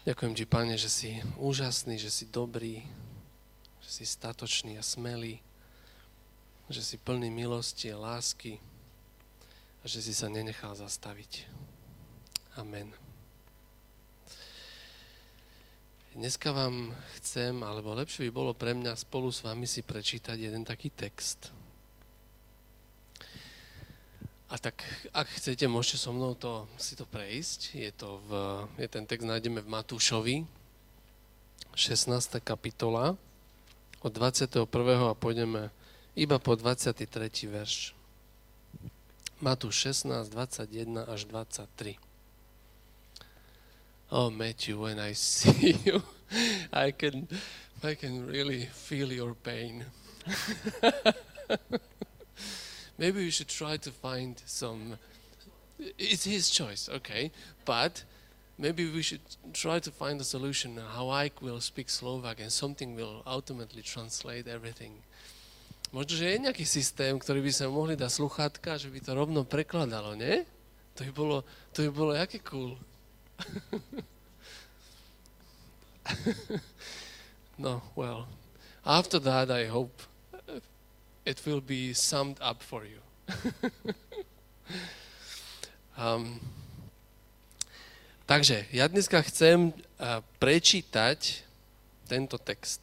Ďakujem 0.00 0.32
ti, 0.32 0.48
Pane, 0.48 0.80
že 0.80 0.88
si 0.88 1.10
úžasný, 1.36 2.00
že 2.00 2.08
si 2.08 2.24
dobrý, 2.24 2.80
že 3.84 3.90
si 4.00 4.04
statočný 4.08 4.80
a 4.80 4.82
smelý, 4.82 5.44
že 6.72 6.80
si 6.80 6.96
plný 6.96 7.28
milosti 7.28 7.92
a 7.92 8.00
lásky 8.00 8.56
a 9.80 9.84
že 9.84 10.00
si 10.00 10.16
sa 10.16 10.32
nenechal 10.32 10.72
zastaviť. 10.72 11.44
Amen. 12.56 12.96
Dneska 16.16 16.48
vám 16.48 16.96
chcem, 17.20 17.60
alebo 17.60 17.92
lepšie 17.92 18.24
by 18.28 18.32
bolo 18.32 18.56
pre 18.56 18.72
mňa 18.72 18.96
spolu 18.96 19.28
s 19.28 19.44
vami 19.44 19.68
si 19.68 19.84
prečítať 19.84 20.40
jeden 20.40 20.64
taký 20.64 20.88
text. 20.88 21.52
A 24.50 24.58
tak, 24.58 24.82
ak 25.14 25.30
chcete, 25.38 25.62
môžete 25.70 26.02
so 26.02 26.10
mnou 26.10 26.34
to, 26.34 26.66
si 26.74 26.98
to 26.98 27.06
prejsť. 27.06 27.70
Je, 27.70 27.90
to 27.94 28.18
v, 28.26 28.30
je 28.82 28.88
ten 28.90 29.06
text 29.06 29.22
nájdeme 29.22 29.62
v 29.62 29.70
Matúšovi, 29.70 30.42
16. 31.78 32.42
kapitola, 32.42 33.14
od 34.02 34.10
21. 34.10 34.66
a 35.06 35.14
pôjdeme 35.14 35.70
iba 36.18 36.42
po 36.42 36.58
23. 36.58 37.06
verš. 37.46 37.94
Matúš 39.38 39.86
16, 40.02 40.26
21 40.34 41.06
až 41.06 41.30
23. 41.30 41.94
Oh, 44.10 44.34
Matthew, 44.34 44.82
when 44.82 44.98
I 44.98 45.14
see 45.14 45.78
you, 45.86 46.02
I 46.74 46.90
can, 46.90 47.30
I 47.86 47.94
can 47.94 48.26
really 48.26 48.66
feel 48.66 49.14
your 49.14 49.38
pain. 49.38 49.86
Maybe 53.00 53.24
we 53.24 53.30
should 53.30 53.48
try 53.48 53.78
to 53.78 53.90
find 53.90 54.42
some. 54.44 54.98
It's 55.96 56.24
his 56.24 56.50
choice, 56.50 56.90
okay, 56.92 57.30
but 57.64 58.04
maybe 58.58 58.92
we 58.92 59.00
should 59.00 59.22
try 59.54 59.78
to 59.78 59.90
find 59.90 60.20
a 60.20 60.24
solution 60.24 60.76
how 60.76 61.08
I 61.08 61.30
will 61.40 61.62
speak 61.62 61.88
Slovak 61.88 62.40
and 62.40 62.52
something 62.52 62.94
will 62.94 63.22
ultimately 63.26 63.80
translate 63.80 64.46
everything. 64.46 65.00
Možno, 65.96 66.20
že 66.20 66.28
je 66.28 66.44
nejaký 66.44 66.68
systém, 66.68 67.16
ktorý 67.16 67.40
by 67.40 67.52
sa 67.56 67.72
mohli 67.72 67.96
dať 67.96 68.20
sluchátka, 68.20 68.76
že 68.76 68.92
by 68.92 69.00
to 69.00 69.16
rovno 69.16 69.48
prekladalo, 69.48 70.12
nie? 70.12 70.44
To 71.00 71.08
by 71.08 71.12
bolo, 71.16 71.36
to 71.72 71.88
by 71.88 71.90
bolo 71.96 72.12
jaké 72.12 72.36
cool. 72.44 72.76
no, 77.64 77.80
well, 77.96 78.28
after 78.84 79.16
that 79.24 79.48
I 79.48 79.72
hope 79.72 80.04
it 81.30 81.38
will 81.46 81.62
be 81.62 81.94
summed 81.94 82.42
up 82.42 82.58
for 82.58 82.82
you. 82.82 82.98
um, 85.94 86.42
takže 88.26 88.66
ja 88.74 88.90
dneska 88.90 89.22
chcem 89.22 89.70
uh, 89.70 90.26
prečítať 90.42 91.46
tento 92.10 92.34
text 92.42 92.82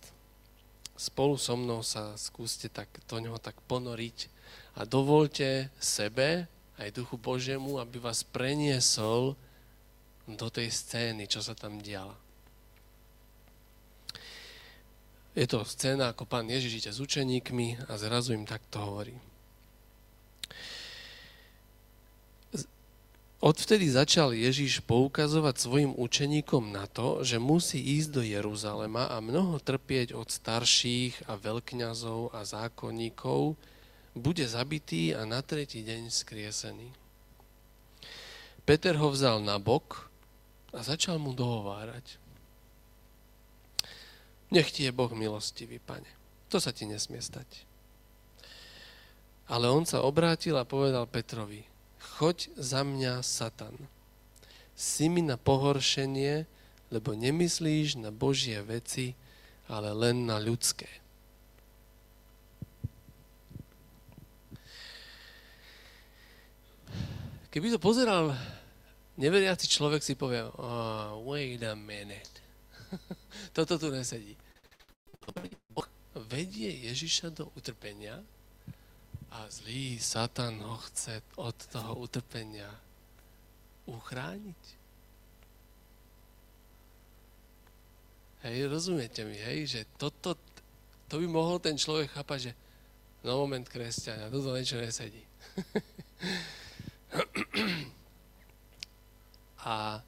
spolu 0.95 1.36
so 1.36 1.59
mnou 1.59 1.84
sa 1.84 2.16
skúste 2.16 2.72
tak 2.72 2.88
do 3.12 3.20
neho 3.20 3.36
tak 3.36 3.59
ponoriť 3.68 4.31
a 4.80 4.88
dovolte 4.88 5.68
sebe, 5.78 6.48
aj 6.78 6.94
Duchu 6.94 7.20
Božiemu, 7.20 7.81
aby 7.81 8.00
vás 8.00 8.23
preniesol 8.23 9.36
do 10.30 10.48
tej 10.48 10.70
scény, 10.70 11.25
čo 11.25 11.42
sa 11.42 11.58
tam 11.58 11.81
diala. 11.81 12.14
Je 15.38 15.46
to 15.46 15.62
scéna, 15.62 16.18
ako 16.18 16.26
pán 16.26 16.50
Ježiš 16.50 16.82
ide 16.82 16.92
s 16.92 16.98
učeníkmi 16.98 17.86
a 17.86 17.94
zrazu 18.02 18.34
im 18.34 18.50
takto 18.50 18.82
hovorí. 18.82 19.14
Odvtedy 23.38 23.86
začal 23.86 24.34
Ježiš 24.34 24.82
poukazovať 24.90 25.62
svojim 25.62 25.92
učeníkom 25.94 26.74
na 26.74 26.90
to, 26.90 27.22
že 27.22 27.38
musí 27.38 27.78
ísť 27.78 28.09
do 28.09 28.26
Jeruzalema 28.26 29.14
a 29.14 29.22
mnoho 29.22 29.62
trpieť 29.62 30.18
od 30.18 30.26
starších 30.26 31.30
a 31.30 31.38
veľkňazov 31.38 32.34
a 32.34 32.42
zákonníkov, 32.42 33.53
bude 34.18 34.42
zabitý 34.50 35.14
a 35.14 35.30
na 35.30 35.46
tretí 35.46 35.86
deň 35.86 36.09
skriesený. 36.09 36.90
Peter 38.66 38.97
ho 38.97 39.14
vzal 39.14 39.46
na 39.46 39.62
bok 39.62 40.09
a 40.74 40.81
začal 40.81 41.22
mu 41.22 41.38
dohovárať. 41.38 42.18
Nech 44.47 44.72
ti 44.72 44.88
je 44.88 44.96
Boh 44.96 45.12
milostivý, 45.12 45.80
pane. 45.84 46.08
To 46.47 46.63
sa 46.63 46.72
ti 46.72 46.88
nesmie 46.88 47.19
stať. 47.19 47.68
Ale 49.47 49.68
on 49.68 49.84
sa 49.84 50.03
obrátil 50.03 50.56
a 50.56 50.68
povedal 50.68 51.08
Petrovi, 51.08 51.68
choď 52.19 52.52
za 52.56 52.84
mňa, 52.84 53.24
Satan. 53.24 53.75
Si 54.75 55.12
mi 55.12 55.24
na 55.24 55.35
pohoršenie, 55.35 56.47
lebo 56.91 57.12
nemyslíš 57.16 58.00
na 58.00 58.12
Božie 58.12 58.59
veci, 58.63 59.16
ale 59.68 59.91
len 59.91 60.24
na 60.24 60.40
ľudské. 60.40 60.88
Keby 67.52 67.74
to 67.74 67.79
pozeral 67.81 68.31
neveriaci 69.19 69.68
človek, 69.68 70.00
si 70.00 70.14
povie, 70.16 70.46
oh, 70.46 71.19
wait 71.28 71.64
a 71.66 71.75
minute. 71.75 72.47
Toto 73.52 73.80
tu 73.80 73.90
nesedí. 73.90 74.38
Boh 75.74 75.88
vedie 76.30 76.72
Ježiša 76.88 77.36
do 77.36 77.52
utrpenia, 77.53 78.24
a 79.31 79.48
zlý 79.52 80.00
Satan 80.00 80.59
ho 80.64 80.78
chce 80.88 81.20
od 81.36 81.56
toho 81.68 81.96
utrpenia 82.00 82.72
uchrániť. 83.86 84.78
Hej, 88.47 88.72
rozumiete 88.72 89.28
mi, 89.28 89.36
hej, 89.36 89.68
že 89.68 89.84
toto, 90.00 90.40
to 91.12 91.20
by 91.20 91.28
mohol 91.28 91.59
ten 91.59 91.76
človek 91.76 92.16
chápať, 92.16 92.40
že 92.50 92.52
no 93.28 93.44
moment 93.44 93.68
kresťania, 93.68 94.31
toto 94.31 94.56
niečo 94.56 94.80
nesedí. 94.80 95.20
a 99.68 100.00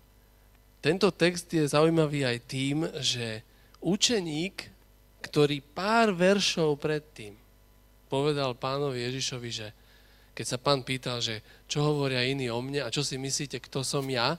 tento 0.79 1.11
text 1.11 1.51
je 1.51 1.67
zaujímavý 1.67 2.23
aj 2.23 2.37
tým, 2.47 2.77
že 3.03 3.43
učeník, 3.83 4.71
ktorý 5.19 5.59
pár 5.59 6.15
veršov 6.15 6.79
predtým 6.79 7.35
povedal 8.09 8.57
pánovi 8.57 9.05
Ježišovi, 9.05 9.49
že 9.53 9.67
keď 10.33 10.45
sa 10.47 10.57
pán 10.57 10.81
pýtal, 10.81 11.21
že 11.21 11.43
čo 11.69 11.85
hovoria 11.85 12.25
iní 12.25 12.49
o 12.49 12.59
mne 12.59 12.83
a 12.83 12.89
čo 12.89 13.05
si 13.05 13.21
myslíte, 13.21 13.61
kto 13.61 13.85
som 13.85 14.03
ja, 14.09 14.35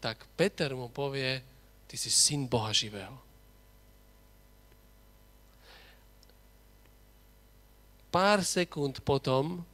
tak 0.00 0.24
Peter 0.38 0.72
mu 0.72 0.88
povie, 0.88 1.44
ty 1.90 2.00
si 2.00 2.08
syn 2.08 2.48
Boha 2.48 2.72
živého. 2.72 3.14
Pár 8.14 8.46
sekúnd 8.46 9.02
potom 9.02 9.66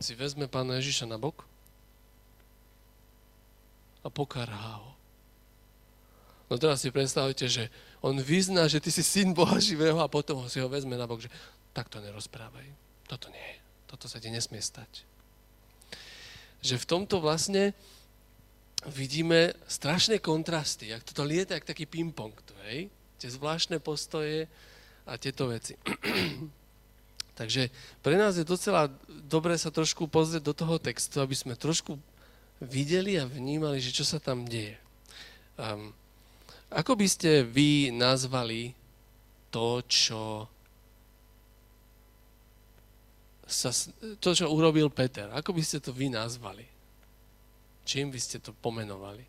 si 0.00 0.16
vezme 0.16 0.48
pána 0.48 0.80
Ježiša 0.80 1.04
na 1.04 1.20
bok 1.20 1.47
a 4.08 4.10
pokarhá 4.10 4.80
ho. 4.80 4.96
No 6.48 6.56
teraz 6.56 6.80
si 6.80 6.88
predstavte, 6.88 7.44
že 7.44 7.68
on 8.00 8.16
vyzná, 8.16 8.64
že 8.72 8.80
ty 8.80 8.88
si 8.88 9.04
syn 9.04 9.36
Boha 9.36 9.60
živého 9.60 10.00
a 10.00 10.08
potom 10.08 10.48
si 10.48 10.56
ho 10.64 10.68
vezme 10.72 10.96
na 10.96 11.04
bok, 11.04 11.20
že 11.20 11.28
tak 11.76 11.92
to 11.92 12.00
nerozprávaj. 12.00 12.64
Toto 13.04 13.28
nie. 13.28 13.60
Toto 13.84 14.08
sa 14.08 14.16
ti 14.16 14.32
nesmie 14.32 14.64
stať. 14.64 15.04
Že 16.64 16.80
v 16.80 16.88
tomto 16.88 17.20
vlastne 17.20 17.76
vidíme 18.88 19.52
strašné 19.68 20.24
kontrasty, 20.24 20.88
jak 20.88 21.04
toto 21.04 21.28
lieta, 21.28 21.52
jak 21.52 21.68
taký 21.68 21.84
ping-pong, 21.84 22.32
hej? 22.68 22.88
Tie 23.18 23.28
zvláštne 23.28 23.82
postoje 23.82 24.46
a 25.04 25.18
tieto 25.20 25.50
veci. 25.50 25.74
Takže 27.38 27.70
pre 28.02 28.14
nás 28.18 28.38
je 28.38 28.46
docela 28.46 28.90
dobré 29.08 29.54
sa 29.58 29.70
trošku 29.70 30.06
pozrieť 30.06 30.42
do 30.42 30.54
toho 30.54 30.76
textu, 30.78 31.18
aby 31.18 31.34
sme 31.34 31.54
trošku 31.58 31.98
videli 32.58 33.18
a 33.18 33.26
vnímali, 33.26 33.78
že 33.78 33.94
čo 33.94 34.02
sa 34.02 34.18
tam 34.18 34.46
deje. 34.46 34.78
Um, 35.58 35.94
ako 36.68 36.98
by 36.98 37.06
ste 37.08 37.46
vy 37.46 37.94
nazvali 37.94 38.74
to, 39.48 39.82
čo 39.88 40.46
sa, 43.48 43.72
to, 44.20 44.36
čo 44.36 44.52
urobil 44.52 44.92
Peter, 44.92 45.32
ako 45.32 45.56
by 45.56 45.62
ste 45.64 45.80
to 45.80 45.88
vy 45.88 46.12
nazvali? 46.12 46.68
Čím 47.88 48.12
by 48.12 48.20
ste 48.20 48.36
to 48.44 48.52
pomenovali? 48.52 49.24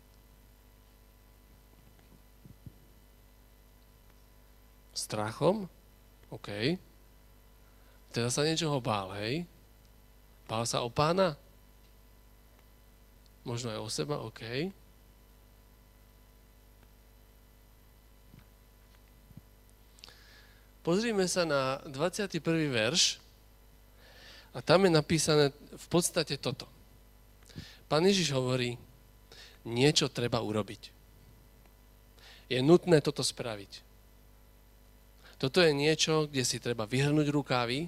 Strachom? 4.92 5.64
OK. 6.28 6.76
Teda 8.12 8.28
sa 8.28 8.44
niečoho 8.44 8.84
bál, 8.84 9.16
hej? 9.16 9.48
Bál 10.44 10.68
sa 10.68 10.84
o 10.84 10.92
pána? 10.92 11.40
Možno 13.44 13.72
aj 13.72 13.80
o 13.80 13.88
seba, 13.88 14.20
OK. 14.20 14.72
Pozrime 20.80 21.28
sa 21.28 21.44
na 21.44 21.80
21. 21.88 22.40
verš. 22.72 23.20
A 24.50 24.58
tam 24.64 24.82
je 24.82 24.90
napísané 24.90 25.54
v 25.54 25.86
podstate 25.86 26.34
toto. 26.40 26.66
Pán 27.86 28.02
Ježiš 28.02 28.34
hovorí, 28.34 28.74
niečo 29.66 30.10
treba 30.10 30.40
urobiť. 30.40 30.90
je 32.50 32.58
nutné 32.58 32.98
toto 32.98 33.22
spraviť. 33.22 33.86
Toto 35.38 35.62
je 35.62 35.70
niečo, 35.70 36.26
kde 36.26 36.42
si 36.42 36.58
treba 36.58 36.82
vyhrnúť 36.82 37.30
rukávy 37.30 37.86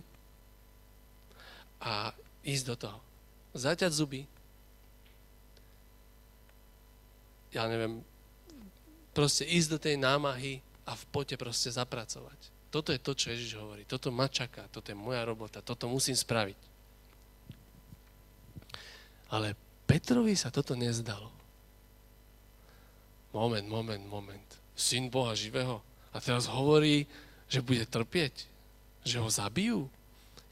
a 1.83 2.15
ísť 2.47 2.65
do 2.71 2.77
toho. 2.79 2.99
Zaťať 3.59 3.91
zuby. 3.91 4.23
Ja 7.53 7.69
neviem, 7.69 8.01
proste 9.13 9.45
ísť 9.45 9.69
do 9.69 9.79
tej 9.79 9.97
námahy 10.01 10.65
a 10.89 10.97
v 10.97 11.05
pote 11.13 11.37
proste 11.37 11.69
zapracovať. 11.69 12.53
Toto 12.73 12.89
je 12.89 13.01
to, 13.01 13.13
čo 13.13 13.31
Ježiš 13.37 13.61
hovorí. 13.61 13.85
Toto 13.85 14.09
ma 14.09 14.27
čaká, 14.33 14.65
toto 14.73 14.89
je 14.89 14.97
moja 14.97 15.23
robota, 15.29 15.61
toto 15.61 15.87
musím 15.93 16.17
spraviť. 16.17 16.57
Ale 19.33 19.53
Petrovi 19.85 20.33
sa 20.33 20.49
toto 20.49 20.73
nezdalo. 20.73 21.29
Moment, 23.37 23.69
moment, 23.69 24.05
moment. 24.09 24.49
Syn 24.73 25.13
Boha 25.13 25.37
živého. 25.37 25.85
A 26.13 26.21
teraz 26.21 26.49
hovorí, 26.49 27.05
že 27.49 27.65
bude 27.65 27.85
trpieť. 27.85 28.49
Že 29.05 29.17
ho 29.21 29.29
zabijú. 29.29 29.81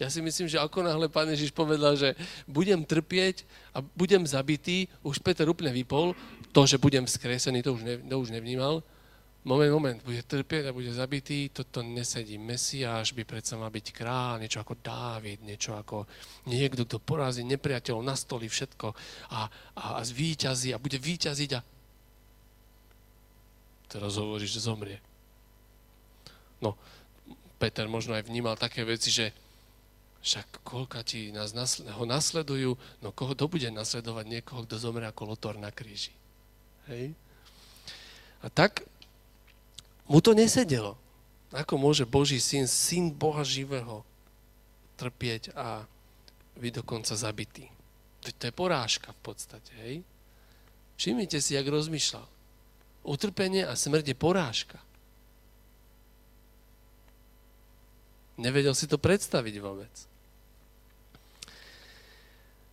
Ja 0.00 0.08
si 0.08 0.25
myslím, 0.25 0.49
že 0.49 0.56
ako 0.56 0.81
náhle 0.81 1.12
pán 1.12 1.29
Ježiš 1.29 1.52
povedal, 1.52 1.93
že 1.93 2.17
budem 2.49 2.81
trpieť 2.81 3.44
a 3.76 3.85
budem 3.85 4.25
zabitý, 4.25 4.88
už 5.05 5.20
Peter 5.20 5.44
úplne 5.44 5.76
vypol, 5.76 6.17
to, 6.56 6.64
že 6.64 6.81
budem 6.81 7.05
skresený, 7.05 7.61
to 7.61 7.76
už, 7.76 7.82
ne, 7.85 8.00
to 8.00 8.17
už 8.17 8.32
nevnímal. 8.32 8.81
Moment, 9.44 9.73
moment, 9.73 10.00
bude 10.05 10.25
trpieť 10.25 10.69
a 10.69 10.76
bude 10.76 10.88
zabitý, 10.93 11.52
toto 11.52 11.85
nesedí. 11.85 12.41
Mesiáš 12.41 13.12
by 13.12 13.29
predsa 13.29 13.61
mal 13.61 13.69
byť 13.69 13.87
král, 13.93 14.41
niečo 14.41 14.64
ako 14.64 14.81
Dávid, 14.81 15.44
niečo 15.44 15.76
ako 15.76 16.08
niekto, 16.49 16.88
kto 16.88 16.96
porazí 17.00 17.44
nepriateľov, 17.44 18.00
nastolí 18.00 18.49
všetko 18.49 18.93
a, 19.32 19.49
a, 19.76 19.85
a 19.96 20.00
zvýťazí 20.00 20.73
a 20.73 20.81
bude 20.81 20.96
výťaziť 20.96 21.50
a 21.56 21.61
teraz 23.91 24.17
hovorí, 24.17 24.49
že 24.49 24.64
zomrie. 24.64 25.00
No, 26.61 26.76
Peter 27.56 27.85
možno 27.88 28.17
aj 28.17 28.29
vnímal 28.29 28.61
také 28.61 28.85
veci, 28.85 29.12
že 29.12 29.50
však 30.20 30.61
koľka 30.61 31.00
ti 31.00 31.32
nás 31.32 31.56
ho 31.81 32.05
nasledujú, 32.05 32.76
no 33.00 33.08
koho 33.12 33.32
to 33.32 33.49
bude 33.49 33.67
nasledovať 33.72 34.25
niekoho, 34.28 34.69
kto 34.69 34.76
zomre 34.76 35.08
ako 35.08 35.32
lotor 35.32 35.56
na 35.56 35.72
kríži. 35.72 36.12
Hej? 36.93 37.17
A 38.44 38.52
tak 38.52 38.84
mu 40.05 40.20
to 40.20 40.37
nesedelo. 40.37 41.00
Ako 41.50 41.81
môže 41.81 42.06
Boží 42.06 42.38
syn, 42.38 42.69
syn 42.69 43.11
Boha 43.11 43.43
živého, 43.43 44.05
trpieť 45.00 45.56
a 45.56 45.88
byť 46.61 46.72
dokonca 46.84 47.17
zabitý. 47.17 47.67
To 48.20 48.28
je 48.28 48.52
porážka 48.52 49.17
v 49.17 49.20
podstate, 49.25 49.72
hej? 49.81 50.05
Všimnite 51.00 51.40
si, 51.40 51.56
jak 51.56 51.64
rozmýšľal. 51.64 52.28
Utrpenie 53.08 53.64
a 53.64 53.72
smrť 53.72 54.12
je 54.12 54.17
porážka. 54.17 54.78
Nevedel 58.37 58.76
si 58.76 58.84
to 58.84 59.00
predstaviť 59.00 59.56
vôbec. 59.64 60.10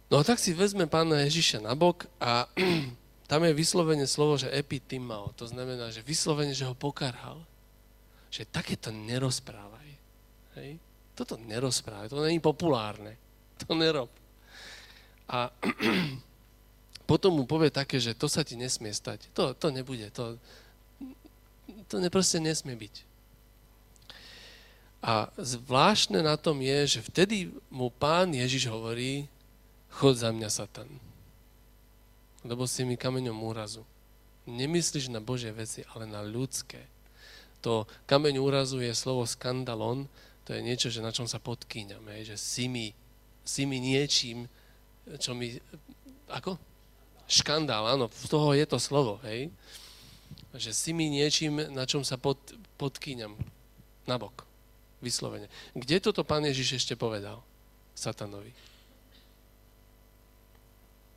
No 0.08 0.20
a 0.20 0.24
tak 0.24 0.40
si 0.40 0.56
vezme 0.56 0.88
pána 0.88 1.20
Ježiša 1.28 1.60
na 1.60 1.76
bok 1.76 2.08
a 2.16 2.48
tam 3.32 3.44
je 3.44 3.52
vyslovene 3.52 4.08
slovo, 4.08 4.40
že 4.40 4.48
epitimao. 4.56 5.36
To 5.36 5.44
znamená, 5.44 5.92
že 5.92 6.00
vyslovene, 6.00 6.56
že 6.56 6.64
ho 6.64 6.72
pokarhal. 6.72 7.44
Že 8.32 8.48
takéto 8.48 8.88
nerozprávaj. 8.88 9.90
Hej? 10.64 10.80
Toto 11.12 11.36
nerozprávaj, 11.36 12.08
to 12.08 12.24
není 12.24 12.40
populárne. 12.40 13.20
To 13.66 13.74
nerob. 13.74 14.14
A 15.26 15.50
potom 17.10 17.34
mu 17.34 17.50
povie 17.50 17.74
také, 17.74 17.98
že 17.98 18.14
to 18.14 18.30
sa 18.30 18.46
ti 18.46 18.54
nesmie 18.54 18.94
stať. 18.94 19.34
To, 19.34 19.58
to 19.58 19.74
nebude. 19.74 20.14
To, 20.14 20.38
to 21.90 21.98
proste 22.14 22.38
nesmie 22.38 22.78
byť. 22.78 22.96
A 25.02 25.34
zvláštne 25.42 26.22
na 26.22 26.38
tom 26.38 26.62
je, 26.62 26.98
že 26.98 27.00
vtedy 27.02 27.50
mu 27.74 27.90
pán 27.90 28.30
Ježiš 28.30 28.70
hovorí, 28.70 29.26
chod 29.92 30.20
za 30.20 30.32
mňa, 30.32 30.50
Satan. 30.50 30.90
Lebo 32.44 32.68
si 32.68 32.86
mi 32.86 32.96
kameňom 32.96 33.38
úrazu. 33.44 33.84
Nemyslíš 34.48 35.12
na 35.12 35.20
Božie 35.20 35.52
veci, 35.52 35.84
ale 35.92 36.08
na 36.08 36.24
ľudské. 36.24 36.88
To 37.66 37.90
kameň 38.08 38.40
úrazu 38.40 38.80
je 38.80 38.94
slovo 38.96 39.28
skandalon, 39.28 40.08
to 40.48 40.56
je 40.56 40.64
niečo, 40.64 40.88
že 40.88 41.04
na 41.04 41.12
čom 41.12 41.28
sa 41.28 41.44
podkýňame, 41.44 42.24
že 42.24 42.40
si 42.40 42.72
mi, 42.72 42.96
si 43.44 43.68
mi 43.68 43.84
niečím, 43.84 44.48
čo 45.20 45.36
mi, 45.36 45.60
ako? 46.32 46.56
Škandál, 47.28 47.84
áno, 47.92 48.08
v 48.08 48.26
toho 48.32 48.56
je 48.56 48.64
to 48.64 48.80
slovo, 48.80 49.20
hej? 49.28 49.52
Že 50.56 50.72
si 50.72 50.92
mi 50.96 51.12
niečím, 51.12 51.60
na 51.76 51.84
čom 51.84 52.08
sa 52.08 52.16
pod, 52.16 52.40
podkýňam, 52.80 53.36
nabok, 54.08 54.48
vyslovene. 55.04 55.52
Kde 55.76 56.00
toto 56.00 56.24
pán 56.24 56.48
Ježiš 56.48 56.80
ešte 56.80 56.96
povedal? 56.96 57.44
Satanovi. 57.92 58.56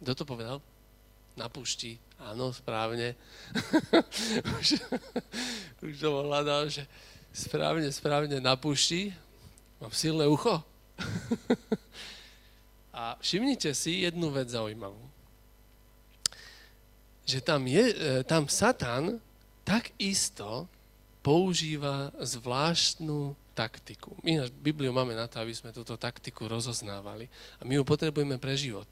Kto 0.00 0.12
to 0.16 0.24
povedal? 0.24 0.58
Na 1.36 1.52
púšti. 1.52 2.00
Áno, 2.16 2.52
správne. 2.56 3.16
už, 4.60 4.80
už 5.84 5.92
to 6.00 6.08
hľadal, 6.24 6.72
že 6.72 6.88
správne, 7.32 7.88
správne 7.92 8.40
na 8.40 8.56
púšti. 8.56 9.12
Mám 9.80 9.92
silné 9.92 10.24
ucho. 10.24 10.60
A 12.96 13.16
všimnite 13.20 13.72
si 13.72 14.04
jednu 14.04 14.28
vec 14.32 14.52
zaujímavú. 14.52 15.00
Že 17.24 17.38
tam, 17.40 17.64
je, 17.64 17.84
e, 17.92 18.24
tam 18.24 18.44
Satan 18.48 19.20
takisto 19.64 20.68
používa 21.20 22.12
zvláštnu 22.20 23.36
taktiku. 23.52 24.16
My 24.24 24.48
Bibliu 24.48 24.92
máme 24.92 25.12
na 25.12 25.28
to, 25.28 25.40
aby 25.40 25.52
sme 25.52 25.72
túto 25.72 25.96
taktiku 26.00 26.48
rozoznávali. 26.48 27.28
A 27.60 27.68
my 27.68 27.80
ju 27.80 27.84
potrebujeme 27.84 28.40
pre 28.40 28.56
život 28.56 28.88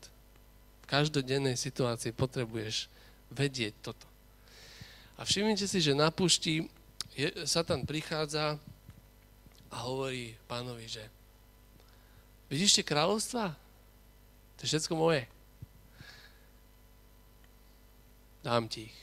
každodennej 0.88 1.60
situácii 1.60 2.16
potrebuješ 2.16 2.88
vedieť 3.28 3.76
toto. 3.84 4.08
A 5.20 5.28
všimnite 5.28 5.68
si, 5.68 5.78
že 5.84 5.92
na 5.92 6.08
pušti 6.08 6.64
je, 7.12 7.28
Satan 7.44 7.84
prichádza 7.84 8.56
a 9.68 9.76
hovorí 9.84 10.32
pánovi, 10.48 10.88
že 10.88 11.04
vidíš 12.48 12.80
tie 12.80 12.88
kráľovstva? 12.88 13.52
To 14.56 14.60
je 14.64 14.70
všetko 14.72 14.94
moje. 14.96 15.28
Dám 18.40 18.64
ti 18.70 18.88
ich. 18.88 18.98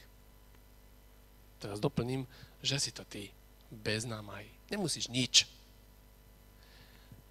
Teraz 1.61 1.77
doplním, 1.77 2.25
že 2.65 2.81
si 2.81 2.89
to 2.89 3.05
ty 3.05 3.29
bez 3.69 4.09
námahy. 4.09 4.49
Nemusíš 4.73 5.11
nič. 5.13 5.45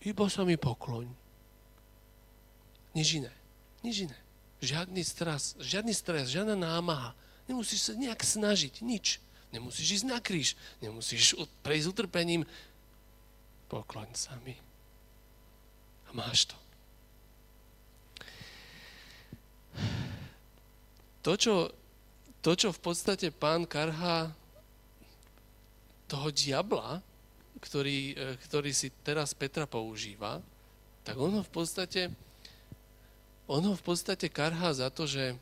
Iba 0.04 0.28
sa 0.28 0.44
mi 0.44 0.54
pokloň. 0.54 1.08
Nič 2.94 3.18
iné. 3.18 3.32
Nič 3.82 4.06
iné. 4.06 4.23
Žiadny 4.64 5.04
stres, 5.04 5.52
žiadny 5.60 5.92
stres, 5.92 6.32
žiadna 6.32 6.56
námaha. 6.56 7.12
Nemusíš 7.44 7.92
sa 7.92 7.92
nejak 7.92 8.24
snažiť, 8.24 8.80
nič. 8.80 9.20
Nemusíš 9.52 10.00
ísť 10.00 10.06
na 10.08 10.18
kríž, 10.18 10.56
nemusíš 10.80 11.36
prejsť 11.60 11.92
utrpením. 11.92 12.42
Pokloň 13.68 14.08
sa 14.16 14.32
mi. 14.42 14.56
A 16.08 16.10
máš 16.16 16.48
to. 16.48 16.56
To, 21.24 21.32
čo, 21.36 21.54
to, 22.40 22.52
čo 22.56 22.68
v 22.72 22.80
podstate 22.80 23.28
pán 23.32 23.68
karha 23.68 24.32
toho 26.08 26.28
diabla, 26.28 27.00
ktorý, 27.64 28.12
e, 28.12 28.36
ktorý 28.44 28.70
si 28.76 28.92
teraz 29.00 29.32
Petra 29.32 29.64
používa, 29.64 30.44
tak 31.00 31.16
ono 31.16 31.40
v 31.40 31.50
podstate 31.52 32.12
on 33.44 33.62
ho 33.64 33.74
v 33.76 33.84
podstate 33.84 34.28
karhá 34.32 34.72
za 34.72 34.88
to, 34.88 35.04
že 35.04 35.36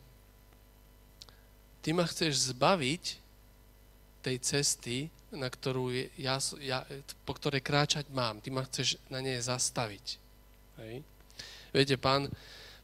ty 1.82 1.94
ma 1.94 2.06
chceš 2.06 2.54
zbaviť 2.54 3.22
tej 4.22 4.36
cesty, 4.38 4.98
na 5.34 5.50
ktorú 5.50 5.90
ja, 6.18 6.38
ja, 6.62 6.86
po 7.26 7.34
ktorej 7.34 7.64
kráčať 7.64 8.06
mám. 8.14 8.38
Ty 8.38 8.54
ma 8.54 8.62
chceš 8.66 9.00
na 9.10 9.18
nej 9.18 9.38
zastaviť. 9.42 10.20
Hej. 10.82 11.02
Viete, 11.72 11.96
pán, 11.96 12.28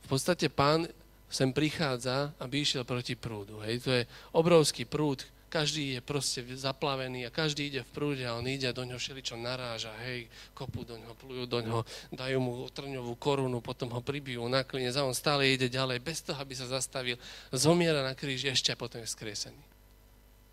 v 0.02 0.06
podstate 0.08 0.50
pán 0.50 0.88
sem 1.28 1.52
prichádza, 1.52 2.32
aby 2.40 2.64
išiel 2.64 2.88
proti 2.88 3.14
prúdu. 3.14 3.60
Hej. 3.62 3.84
To 3.84 3.90
je 3.92 4.02
obrovský 4.32 4.88
prúd, 4.88 5.22
každý 5.48 5.96
je 5.96 6.00
proste 6.04 6.44
zaplavený 6.44 7.24
a 7.24 7.32
každý 7.32 7.72
ide 7.72 7.80
v 7.80 7.90
prúde 7.90 8.22
a 8.28 8.36
on 8.36 8.44
ide 8.44 8.68
a 8.68 8.76
do 8.76 8.84
ňoho 8.84 9.00
všeličo 9.00 9.40
naráža, 9.40 9.96
hej, 10.04 10.28
kopu 10.52 10.84
do 10.84 11.00
ňoho, 11.00 11.14
plujú 11.16 11.44
do 11.48 11.60
ňoho, 11.64 11.82
dajú 12.12 12.38
mu 12.38 12.52
trňovú 12.68 13.16
korunu, 13.16 13.64
potom 13.64 13.88
ho 13.96 14.04
pribijú 14.04 14.44
na 14.46 14.60
klinec 14.60 14.92
a 15.00 15.08
on 15.08 15.16
stále 15.16 15.48
ide 15.48 15.72
ďalej, 15.72 16.04
bez 16.04 16.20
toho, 16.20 16.36
aby 16.36 16.52
sa 16.52 16.68
zastavil, 16.68 17.16
zomiera 17.48 18.04
na 18.04 18.12
kríži 18.12 18.52
ešte 18.52 18.76
a 18.76 18.78
potom 18.78 19.00
je 19.00 19.08
skresený. 19.08 19.64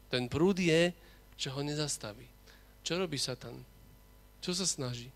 Ten 0.07 0.31
prúd 0.31 0.55
je, 0.63 0.95
že 1.35 1.51
ho 1.51 1.59
nezastaví. 1.59 2.25
Čo 2.81 2.95
robí 2.95 3.19
Satan? 3.19 3.59
Čo 4.39 4.55
sa 4.55 4.63
snaží? 4.63 5.11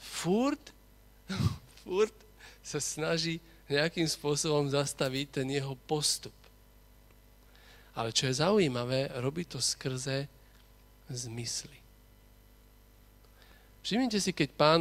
Furt, 0.00 0.72
furt 1.84 2.16
sa 2.64 2.80
snaží 2.80 3.36
nejakým 3.68 4.08
spôsobom 4.08 4.72
zastaviť 4.72 5.42
ten 5.42 5.48
jeho 5.52 5.76
postup 5.84 6.32
Ale 7.92 8.12
čo 8.12 8.28
je 8.28 8.40
zaujímavé, 8.40 9.12
robí 9.20 9.44
to 9.44 9.60
skrze 9.60 10.24
zmysly. 11.12 11.76
Všimnite 13.82 14.18
si, 14.22 14.32
keď 14.32 14.48
pán 14.54 14.80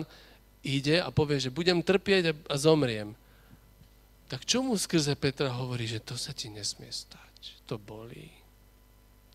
ide 0.61 1.01
a 1.01 1.09
povie, 1.09 1.41
že 1.41 1.49
budem 1.53 1.81
trpieť 1.81 2.37
a 2.47 2.55
zomriem, 2.55 3.17
tak 4.31 4.47
čo 4.47 4.63
skrze 4.63 5.17
Petra 5.19 5.51
hovorí, 5.51 5.89
že 5.89 5.99
to 5.99 6.15
sa 6.15 6.31
ti 6.31 6.47
nesmie 6.47 6.87
stať, 6.87 7.67
to 7.67 7.75
bolí, 7.75 8.31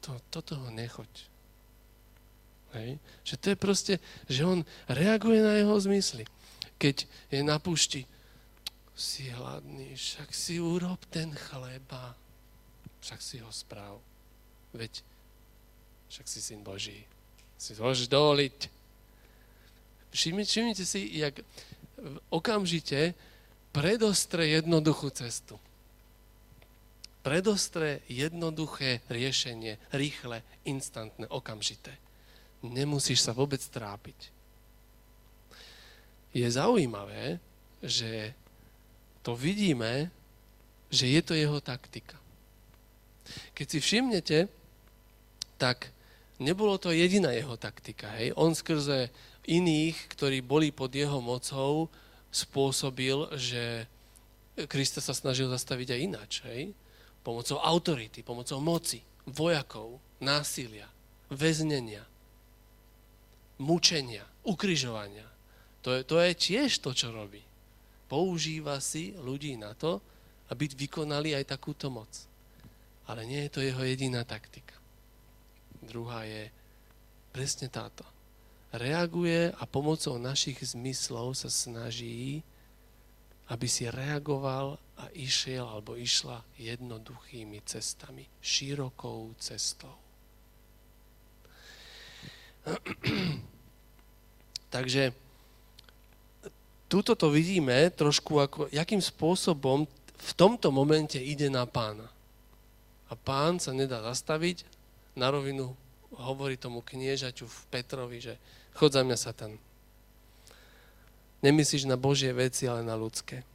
to, 0.01 0.17
to 0.33 0.41
toho 0.41 0.73
nechoď. 0.73 1.13
Hej? 2.73 2.97
Že 3.27 3.35
to 3.37 3.47
je 3.53 3.57
proste, 3.59 3.95
že 4.25 4.43
on 4.47 4.65
reaguje 4.89 5.45
na 5.45 5.61
jeho 5.61 5.77
zmysly. 5.77 6.25
Keď 6.81 7.05
je 7.29 7.41
na 7.45 7.61
púšti, 7.61 8.09
si 8.97 9.29
hladný, 9.29 9.93
však 9.93 10.33
si 10.33 10.57
urob 10.57 10.97
ten 11.13 11.29
chleba, 11.37 12.17
však 13.07 13.23
si 13.23 13.39
ho 13.39 13.51
správ. 13.55 14.03
Veď, 14.75 15.07
však 16.11 16.27
si 16.27 16.43
syn 16.43 16.67
Boží, 16.67 17.07
si 17.55 17.79
môžeš 17.79 18.11
dovoliť. 18.11 18.67
Všimnite 20.11 20.83
si, 20.83 21.15
jak 21.15 21.39
okamžite 22.35 23.15
predostre 23.71 24.51
jednoduchú 24.59 25.15
cestu. 25.15 25.55
Predostre 27.23 28.03
jednoduché 28.11 29.07
riešenie, 29.07 29.79
rýchle, 29.95 30.43
instantné, 30.67 31.31
okamžité. 31.31 31.95
Nemusíš 32.67 33.23
sa 33.23 33.31
vôbec 33.31 33.63
trápiť. 33.63 34.35
Je 36.35 36.47
zaujímavé, 36.51 37.39
že 37.87 38.35
to 39.23 39.39
vidíme, 39.39 40.11
že 40.91 41.07
je 41.07 41.21
to 41.23 41.35
jeho 41.39 41.63
taktika. 41.63 42.19
Keď 43.53 43.67
si 43.67 43.79
všimnete, 43.81 44.39
tak 45.57 45.91
nebolo 46.39 46.77
to 46.77 46.93
jediná 46.93 47.33
jeho 47.33 47.57
taktika. 47.57 48.13
Hej? 48.21 48.37
On 48.37 48.53
skrze 48.53 49.09
iných, 49.47 49.97
ktorí 50.13 50.43
boli 50.43 50.75
pod 50.75 50.93
jeho 50.93 51.23
mocou, 51.23 51.89
spôsobil, 52.31 53.33
že 53.39 53.89
Krista 54.69 55.01
sa 55.01 55.17
snažil 55.17 55.49
zastaviť 55.49 55.89
aj 55.97 56.01
ináč. 56.01 56.33
Hej? 56.49 56.73
Pomocou 57.25 57.59
autority, 57.61 58.21
pomocou 58.23 58.61
moci, 58.61 59.01
vojakov, 59.27 59.99
násilia, 60.21 60.87
väznenia, 61.33 62.05
mučenia, 63.59 64.25
ukrižovania. 64.45 65.27
To 65.83 65.95
je, 65.95 66.01
to 66.03 66.17
je 66.19 66.33
tiež 66.35 66.83
to, 66.83 66.93
čo 66.93 67.15
robí 67.15 67.47
používa 68.07 68.79
si 68.79 69.15
ľudí 69.19 69.59
na 69.59 69.75
to, 69.75 69.99
aby 70.51 70.71
vykonali 70.71 71.35
aj 71.35 71.59
takúto 71.59 71.91
moc. 71.91 72.09
Ale 73.07 73.27
nie 73.27 73.47
je 73.47 73.51
to 73.55 73.61
jeho 73.63 73.83
jediná 73.87 74.27
taktika. 74.27 74.75
Druhá 75.83 76.27
je 76.27 76.51
presne 77.31 77.71
táto. 77.71 78.03
Reaguje 78.75 79.55
a 79.55 79.63
pomocou 79.65 80.19
našich 80.19 80.59
zmyslov 80.75 81.39
sa 81.39 81.47
snaží, 81.47 82.43
aby 83.47 83.67
si 83.71 83.87
reagoval 83.87 84.75
a 84.99 85.07
išiel 85.15 85.63
alebo 85.63 85.95
išla 85.95 86.43
jednoduchými 86.59 87.63
cestami, 87.63 88.27
širokou 88.43 89.37
cestou. 89.39 89.95
Takže 94.75 95.15
túto 96.91 97.15
to 97.15 97.31
vidíme 97.31 97.91
trošku 97.95 98.43
ako, 98.43 98.61
jakým 98.75 98.99
spôsobom 98.99 99.87
v 100.17 100.31
tomto 100.35 100.75
momente 100.75 101.21
ide 101.21 101.47
na 101.47 101.69
pána. 101.69 102.16
A 103.07 103.15
pán 103.15 103.63
sa 103.63 103.71
nedá 103.71 104.03
zastaviť, 104.03 104.67
na 105.17 105.31
rovinu 105.33 105.73
hovorí 106.13 106.59
tomu 106.59 106.83
kniežaťu 106.83 107.47
v 107.47 107.59
Petrovi, 107.71 108.19
že 108.21 108.35
chod 108.77 108.93
za 108.93 109.07
mňa, 109.07 109.17
Satan. 109.17 109.57
Nemyslíš 111.41 111.87
na 111.87 111.95
Božie 111.95 112.33
veci, 112.35 112.67
ale 112.67 112.83
na 112.83 112.99
ľudské. 112.99 113.47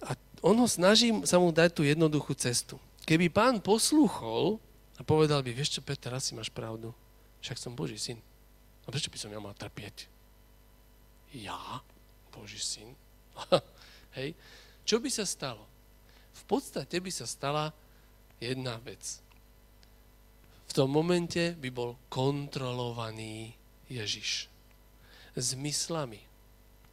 A 0.00 0.16
on 0.40 0.56
ho 0.56 0.68
snaží 0.70 1.12
sa 1.28 1.36
mu 1.36 1.52
dať 1.52 1.70
tú 1.76 1.82
jednoduchú 1.84 2.32
cestu. 2.34 2.80
Keby 3.04 3.28
pán 3.28 3.60
poslúchol 3.60 4.56
a 4.96 5.04
povedal 5.04 5.44
by, 5.44 5.52
vieš 5.52 5.78
čo, 5.78 5.84
Peter, 5.84 6.10
asi 6.14 6.32
máš 6.32 6.48
pravdu, 6.48 6.94
však 7.44 7.58
som 7.60 7.76
Boží 7.76 8.00
syn. 8.00 8.18
A 8.86 8.94
prečo 8.94 9.12
by 9.12 9.18
som 9.20 9.30
ja 9.30 9.40
mal 9.42 9.52
trpieť? 9.52 10.10
ja, 11.32 11.82
Boží 12.34 12.58
syn, 12.58 12.94
hej, 14.18 14.34
čo 14.82 14.98
by 14.98 15.10
sa 15.10 15.22
stalo? 15.22 15.69
V 16.34 16.42
podstate 16.46 17.00
by 17.02 17.10
sa 17.10 17.26
stala 17.26 17.74
jedna 18.40 18.78
vec. 18.82 19.20
V 20.70 20.72
tom 20.72 20.94
momente 20.94 21.58
by 21.58 21.68
bol 21.74 21.98
kontrolovaný 22.06 23.58
Ježiš. 23.90 24.46
Zmyslami. 25.34 26.22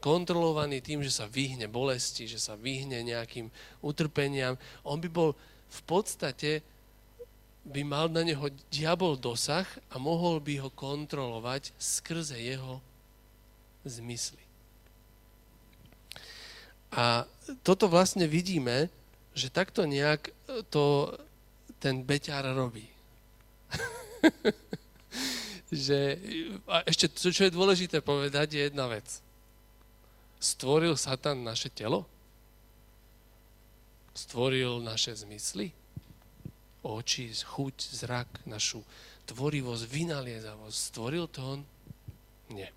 Kontrolovaný 0.01 0.82
tým, 0.82 1.01
že 1.01 1.13
sa 1.13 1.29
vyhne 1.29 1.70
bolesti, 1.70 2.25
že 2.29 2.41
sa 2.41 2.58
vyhne 2.58 3.01
nejakým 3.06 3.50
utrpeniam. 3.82 4.58
On 4.82 4.98
by 4.98 5.10
bol 5.10 5.34
v 5.67 5.82
podstate 5.86 6.65
by 7.67 7.84
mal 7.84 8.08
na 8.08 8.24
neho 8.24 8.48
diabol 8.72 9.20
dosah 9.20 9.67
a 9.91 10.00
mohol 10.00 10.39
by 10.39 10.63
ho 10.63 10.70
kontrolovať 10.72 11.75
skrze 11.75 12.39
jeho 12.39 12.79
zmysly. 13.84 14.39
A 16.96 17.27
toto 17.67 17.91
vlastne 17.91 18.24
vidíme, 18.32 18.88
že 19.38 19.53
takto 19.53 19.86
nejak 19.86 20.34
to 20.74 21.13
ten 21.77 22.01
beťar 22.01 22.58
robí. 22.58 22.89
že, 25.70 26.17
a 26.65 26.82
ešte, 26.89 27.06
čo 27.13 27.46
je 27.46 27.53
dôležité 27.53 28.01
povedať, 28.01 28.58
je 28.58 28.65
jedna 28.65 28.89
vec. 28.89 29.06
Stvoril 30.41 30.98
Satan 30.98 31.46
naše 31.46 31.70
telo? 31.70 32.10
Stvoril 34.17 34.82
naše 34.82 35.13
zmysly? 35.13 35.70
Oči, 36.82 37.29
chuť, 37.29 37.77
zrak, 37.77 38.50
našu 38.50 38.82
tvorivosť, 39.29 39.86
vynaliezavosť. 39.86 40.77
Stvoril 40.77 41.29
to 41.29 41.41
on? 41.46 41.62
Nie. 42.50 42.74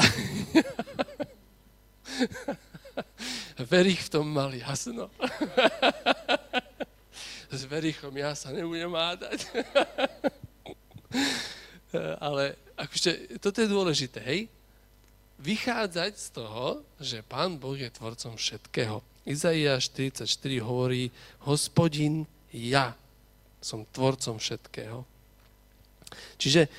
Verich 3.56 4.04
v 4.04 4.12
tom 4.20 4.28
mal 4.28 4.52
jasno. 4.52 5.08
S 7.56 7.64
Verichom 7.64 8.12
ja 8.12 8.36
sa 8.36 8.52
nebudem 8.52 8.92
hádať. 8.92 9.48
Ale 12.20 12.58
akože, 12.76 13.40
toto 13.40 13.64
je 13.64 13.68
dôležité, 13.70 14.20
hej? 14.20 14.40
Vychádzať 15.40 16.12
z 16.16 16.28
toho, 16.36 16.84
že 17.00 17.24
Pán 17.24 17.56
Boh 17.56 17.76
je 17.76 17.88
tvorcom 17.88 18.36
všetkého. 18.36 19.00
Izaiáš 19.24 19.88
44 19.94 20.28
hovorí, 20.60 21.08
hospodin, 21.48 22.28
ja 22.52 22.92
som 23.60 23.88
tvorcom 23.88 24.36
všetkého. 24.36 25.04
Čiže 26.36 26.66
e, 26.66 26.70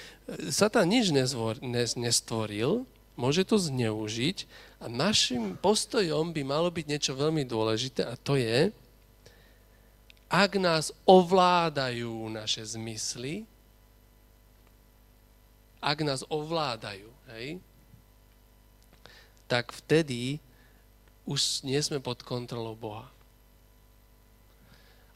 Satan 0.53 0.87
nič 0.89 1.11
nestvoril, 1.11 2.87
môže 3.17 3.43
to 3.43 3.57
zneužiť 3.57 4.45
a 4.77 4.85
našim 4.85 5.57
postojom 5.57 6.31
by 6.31 6.41
malo 6.45 6.69
byť 6.69 6.85
niečo 6.85 7.13
veľmi 7.17 7.43
dôležité 7.43 8.05
a 8.05 8.13
to 8.13 8.37
je, 8.37 8.69
ak 10.29 10.59
nás 10.61 10.93
ovládajú 11.07 12.29
naše 12.29 12.61
zmysly, 12.61 13.49
ak 15.81 15.97
nás 16.05 16.21
ovládajú, 16.29 17.09
hej, 17.33 17.57
tak 19.47 19.71
vtedy 19.71 20.37
už 21.23 21.63
nie 21.63 21.79
sme 21.79 22.03
pod 22.03 22.21
kontrolou 22.21 22.75
Boha. 22.75 23.07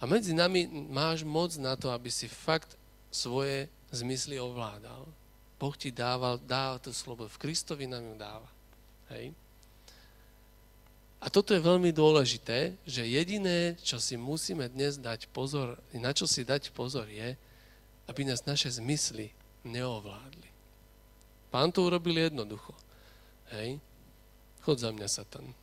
A 0.01 0.09
medzi 0.09 0.33
nami 0.33 0.65
máš 0.89 1.21
moc 1.21 1.53
na 1.61 1.77
to, 1.77 1.93
aby 1.93 2.09
si 2.09 2.25
fakt 2.25 2.73
svoje 3.13 3.69
zmysly 3.93 4.41
ovládal. 4.41 5.05
Boh 5.61 5.77
ti 5.77 5.93
dával, 5.93 6.41
dáva 6.41 6.81
tú 6.81 6.89
slobodu. 6.89 7.29
V 7.29 7.45
Kristovi 7.45 7.85
nám 7.85 8.01
ju 8.01 8.15
dáva. 8.17 8.49
Hej? 9.13 9.29
A 11.21 11.29
toto 11.29 11.53
je 11.53 11.61
veľmi 11.61 11.93
dôležité, 11.93 12.73
že 12.81 13.05
jediné, 13.05 13.77
čo 13.77 14.01
si 14.01 14.17
musíme 14.17 14.65
dnes 14.73 14.97
dať 14.97 15.29
pozor, 15.29 15.77
na 15.93 16.17
čo 16.17 16.25
si 16.25 16.41
dať 16.41 16.73
pozor 16.73 17.05
je, 17.05 17.37
aby 18.09 18.25
nás 18.25 18.41
naše 18.41 18.73
zmysly 18.73 19.29
neovládli. 19.61 20.49
Pán 21.53 21.69
to 21.69 21.85
urobil 21.85 22.17
jednoducho. 22.17 22.73
Hej? 23.53 23.77
Chod 24.65 24.81
za 24.81 24.89
mňa, 24.89 25.05
Satan. 25.05 25.53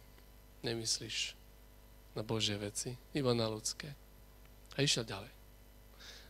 Nemyslíš 0.63 1.35
na 2.15 2.23
Božie 2.23 2.55
veci, 2.55 2.95
iba 3.19 3.35
na 3.35 3.51
ľudské. 3.51 3.99
A 4.79 4.87
išiel 4.87 5.03
ďalej. 5.03 5.38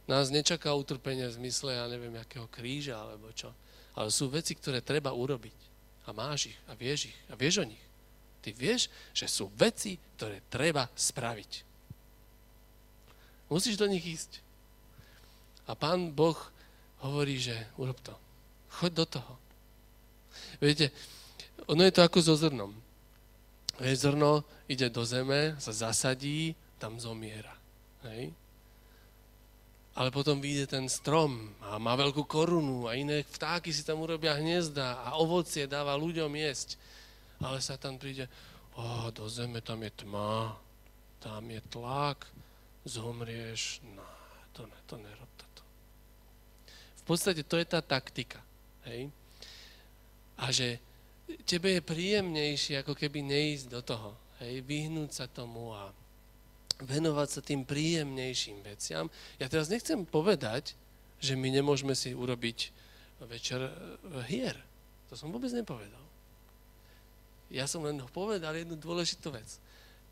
Nás 0.09 0.33
nečaká 0.33 0.73
utrpenie 0.73 1.29
v 1.29 1.37
zmysle, 1.37 1.77
ja 1.77 1.85
neviem, 1.85 2.17
akého 2.17 2.49
kríža 2.49 2.97
alebo 2.97 3.29
čo. 3.37 3.53
Ale 3.93 4.09
sú 4.09 4.33
veci, 4.33 4.57
ktoré 4.57 4.81
treba 4.81 5.13
urobiť. 5.13 5.59
A 6.09 6.17
máš 6.17 6.49
ich 6.49 6.59
a 6.65 6.73
vieš 6.73 7.13
ich 7.13 7.19
a 7.29 7.37
vieš 7.37 7.61
o 7.61 7.69
nich. 7.69 7.85
Ty 8.41 8.57
vieš, 8.57 8.89
že 9.13 9.29
sú 9.29 9.53
veci, 9.53 10.01
ktoré 10.17 10.41
treba 10.49 10.89
spraviť. 10.97 11.69
Musíš 13.53 13.77
do 13.77 13.85
nich 13.85 14.01
ísť. 14.01 14.41
A 15.69 15.77
pán 15.77 16.17
Boh 16.17 16.37
hovorí, 17.05 17.37
že 17.37 17.53
urob 17.77 18.01
to. 18.01 18.17
Choď 18.81 18.93
do 19.05 19.07
toho. 19.21 19.35
Viete, 20.65 20.89
ono 21.69 21.85
je 21.85 21.93
to 21.93 22.01
ako 22.01 22.19
so 22.25 22.33
zrnom. 22.41 22.73
Vieš, 23.77 24.09
zrno 24.09 24.41
ide 24.65 24.89
do 24.89 25.05
zeme, 25.05 25.53
sa 25.61 25.77
zasadí, 25.77 26.57
tam 26.81 26.97
zomiera. 26.97 27.53
Hej? 28.09 28.33
Ale 29.99 30.15
potom 30.15 30.39
vyjde 30.39 30.79
ten 30.79 30.87
strom 30.87 31.51
a 31.59 31.75
má 31.83 31.99
veľkú 31.99 32.23
korunu 32.23 32.87
a 32.87 32.95
iné 32.95 33.27
vtáky 33.27 33.75
si 33.75 33.83
tam 33.83 33.99
urobia 33.99 34.39
hniezda 34.39 35.03
a 35.03 35.19
ovocie 35.19 35.67
dáva 35.67 35.99
ľuďom 35.99 36.31
jesť. 36.39 36.79
Ale 37.43 37.59
sa 37.59 37.75
tam 37.75 37.99
príde, 37.99 38.31
o, 38.79 39.11
do 39.11 39.27
zeme 39.27 39.59
tam 39.59 39.83
je 39.83 39.91
tma, 39.91 40.55
tam 41.19 41.51
je 41.51 41.59
tlak, 41.67 42.31
zomrieš, 42.87 43.83
no, 43.91 44.07
to, 44.55 44.71
ne, 44.71 44.79
to 44.87 44.95
nerob 45.03 45.31
toto. 45.35 45.63
V 46.95 47.03
podstate 47.03 47.43
to 47.43 47.59
je 47.59 47.67
tá 47.67 47.83
taktika. 47.83 48.39
Hej? 48.87 49.11
A 50.39 50.55
že 50.55 50.79
tebe 51.43 51.75
je 51.75 51.83
príjemnejšie, 51.83 52.87
ako 52.87 52.95
keby 52.95 53.27
neísť 53.27 53.67
do 53.67 53.83
toho. 53.83 54.15
Hej? 54.39 54.63
Vyhnúť 54.63 55.11
sa 55.11 55.27
tomu 55.27 55.75
a 55.75 55.91
venovať 56.79 57.29
sa 57.29 57.41
tým 57.43 57.67
príjemnejším 57.67 58.63
veciam. 58.63 59.11
Ja 59.43 59.51
teraz 59.51 59.67
nechcem 59.67 60.07
povedať, 60.07 60.79
že 61.19 61.35
my 61.35 61.51
nemôžeme 61.51 61.99
si 61.99 62.15
urobiť 62.15 62.71
večer 63.27 63.67
eh, 63.67 63.71
hier. 64.31 64.55
To 65.11 65.19
som 65.19 65.35
vôbec 65.35 65.51
nepovedal. 65.51 66.05
Ja 67.49 67.65
som 67.65 67.81
len 67.83 67.99
povedal 68.13 68.53
jednu 68.55 68.77
dôležitú 68.77 69.33
vec. 69.33 69.57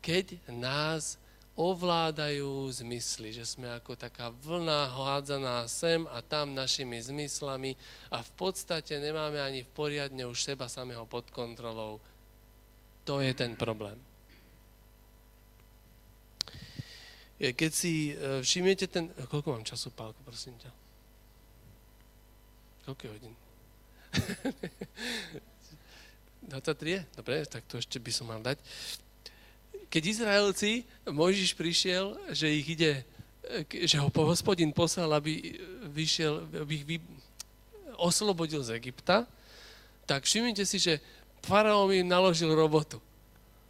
Keď 0.01 0.41
nás 0.49 1.21
ovládajú 1.57 2.69
zmysly, 2.69 3.33
že 3.33 3.45
sme 3.45 3.69
ako 3.73 3.97
taká 3.97 4.29
vlna 4.29 4.93
hádzaná 4.93 5.65
sem 5.65 6.05
a 6.13 6.21
tam 6.21 6.53
našimi 6.53 7.01
zmyslami 7.01 7.73
a 8.13 8.21
v 8.21 8.31
podstate 8.37 9.01
nemáme 9.01 9.41
ani 9.41 9.65
v 9.65 9.69
poriadne 9.73 10.29
už 10.29 10.37
seba 10.37 10.69
samého 10.69 11.05
pod 11.09 11.29
kontrolou. 11.33 11.97
To 13.09 13.21
je 13.21 13.33
ten 13.33 13.57
problém. 13.57 13.97
Keď 17.37 17.71
si 17.73 18.17
e, 18.17 18.41
všimnete 18.41 18.87
ten... 18.89 19.13
Koľko 19.29 19.53
mám 19.53 19.65
času, 19.65 19.93
Pálko, 19.93 20.17
prosím 20.25 20.57
ťa? 20.57 20.71
Koľko 22.89 23.01
je 23.05 23.11
hodín? 23.13 23.35
23? 26.47 27.05
Dobre, 27.13 27.45
tak 27.45 27.67
to 27.69 27.77
ešte 27.77 28.01
by 28.01 28.11
som 28.11 28.27
mal 28.31 28.41
dať 28.41 28.57
keď 29.87 30.03
Izraelci, 30.03 30.83
Mojžiš 31.07 31.55
prišiel, 31.55 32.19
že 32.35 32.51
ich 32.51 32.67
ide, 32.67 33.07
že 33.87 33.97
ho 33.99 34.11
hospodin 34.27 34.75
poslal, 34.75 35.07
aby, 35.15 35.55
vyšiel, 35.87 36.43
aby 36.51 36.73
ich 36.75 36.85
vy, 36.85 36.97
oslobodil 37.95 38.59
z 38.61 38.75
Egypta, 38.75 39.23
tak 40.03 40.27
všimnite 40.27 40.63
si, 40.67 40.79
že 40.79 40.99
faraón 41.43 41.91
im 41.95 42.07
naložil 42.07 42.51
robotu. 42.51 42.99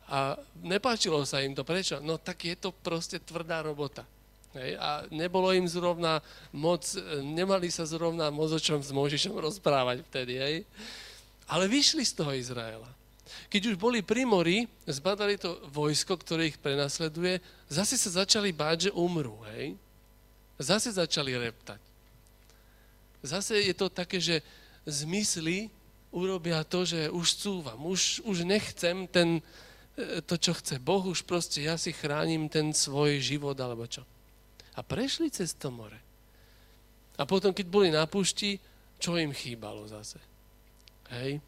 A 0.08 0.40
nepáčilo 0.64 1.20
sa 1.28 1.44
im 1.44 1.52
to. 1.52 1.68
Prečo? 1.68 2.00
No 2.00 2.16
tak 2.16 2.48
je 2.48 2.56
to 2.56 2.72
proste 2.72 3.20
tvrdá 3.20 3.60
robota. 3.60 4.08
Hej? 4.56 4.80
A 4.80 5.04
nebolo 5.12 5.52
im 5.52 5.68
zrovna 5.68 6.24
moc, 6.56 6.84
nemali 7.20 7.68
sa 7.68 7.84
zrovna 7.84 8.32
moc 8.32 8.50
o 8.56 8.60
čom 8.60 8.80
s 8.80 8.96
Možišom 8.96 9.36
rozprávať 9.36 10.08
vtedy. 10.08 10.34
Hej? 10.40 10.56
Ale 11.52 11.68
vyšli 11.68 12.04
z 12.08 12.14
toho 12.16 12.32
Izraela. 12.32 12.88
Keď 13.52 13.62
už 13.72 13.76
boli 13.76 14.00
pri 14.00 14.24
mori, 14.24 14.68
zbadali 14.88 15.36
to 15.36 15.60
vojsko, 15.72 16.16
ktoré 16.16 16.48
ich 16.48 16.60
prenasleduje, 16.60 17.44
zase 17.68 18.00
sa 18.00 18.24
začali 18.24 18.56
báť, 18.56 18.88
že 18.88 18.96
umrú, 18.96 19.44
hej? 19.52 19.76
Zase 20.56 20.96
začali 20.96 21.36
reptať. 21.36 21.80
Zase 23.20 23.60
je 23.60 23.76
to 23.76 23.92
také, 23.92 24.24
že 24.24 24.40
zmysly 24.88 25.68
urobia 26.12 26.64
to, 26.64 26.88
že 26.88 27.12
už 27.12 27.28
cúvam, 27.36 27.80
už, 27.84 28.24
už 28.24 28.48
nechcem 28.48 29.04
ten, 29.12 29.44
to, 30.30 30.36
čo 30.38 30.54
chce 30.54 30.78
Boh, 30.78 31.02
už 31.02 31.26
proste 31.26 31.66
ja 31.66 31.74
si 31.74 31.90
chránim 31.90 32.46
ten 32.46 32.70
svoj 32.70 33.18
život, 33.18 33.58
alebo 33.58 33.90
čo. 33.90 34.06
A 34.78 34.86
prešli 34.86 35.34
cez 35.34 35.58
to 35.58 35.74
more. 35.74 35.98
A 37.18 37.26
potom, 37.26 37.50
keď 37.50 37.66
boli 37.66 37.90
na 37.90 38.06
púšti, 38.06 38.62
čo 39.02 39.18
im 39.18 39.34
chýbalo 39.34 39.90
zase? 39.90 40.22
Hej? 41.10 41.42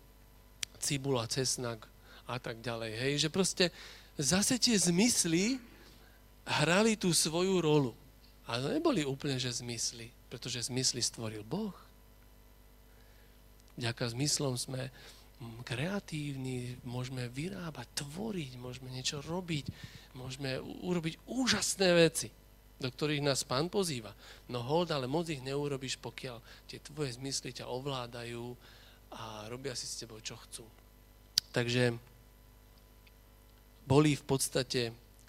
cibula, 0.79 1.27
cesnak 1.27 1.83
a 2.25 2.39
tak 2.39 2.63
ďalej. 2.63 2.91
Hej, 2.95 3.13
že 3.27 3.29
proste 3.29 3.65
zase 4.15 4.55
tie 4.57 4.79
zmysly 4.79 5.59
hrali 6.47 6.95
tú 6.95 7.11
svoju 7.11 7.59
rolu. 7.61 7.93
Ale 8.49 8.79
neboli 8.79 9.05
úplne, 9.05 9.37
že 9.37 9.53
zmysly, 9.61 10.09
pretože 10.31 10.71
zmysly 10.71 11.03
stvoril 11.03 11.45
Boh. 11.45 11.75
Ďaká 13.77 14.09
zmyslom 14.09 14.57
sme 14.57 14.89
kreatívni, 15.63 16.75
môžeme 16.83 17.31
vyrábať, 17.31 18.03
tvoriť, 18.03 18.59
môžeme 18.59 18.91
niečo 18.91 19.23
robiť, 19.23 19.71
môžeme 20.19 20.59
urobiť 20.59 21.15
úžasné 21.31 21.89
veci, 21.95 22.27
do 22.79 22.91
ktorých 22.91 23.23
nás 23.23 23.47
Pán 23.47 23.71
pozýva. 23.71 24.11
No 24.51 24.63
hold, 24.63 24.91
ale 24.91 25.07
moc 25.07 25.31
ich 25.31 25.43
neurobiš, 25.43 25.99
pokiaľ 25.99 26.43
tie 26.67 26.83
tvoje 26.83 27.15
zmysly 27.15 27.55
ťa 27.55 27.71
ovládajú 27.71 28.55
a 29.15 29.47
robia 29.47 29.75
si 29.75 29.87
s 29.87 29.99
tebou, 30.03 30.19
čo 30.19 30.35
chcú. 30.35 30.63
Takže 31.55 31.95
boli 33.87 34.13
v 34.13 34.23
podstate 34.27 34.81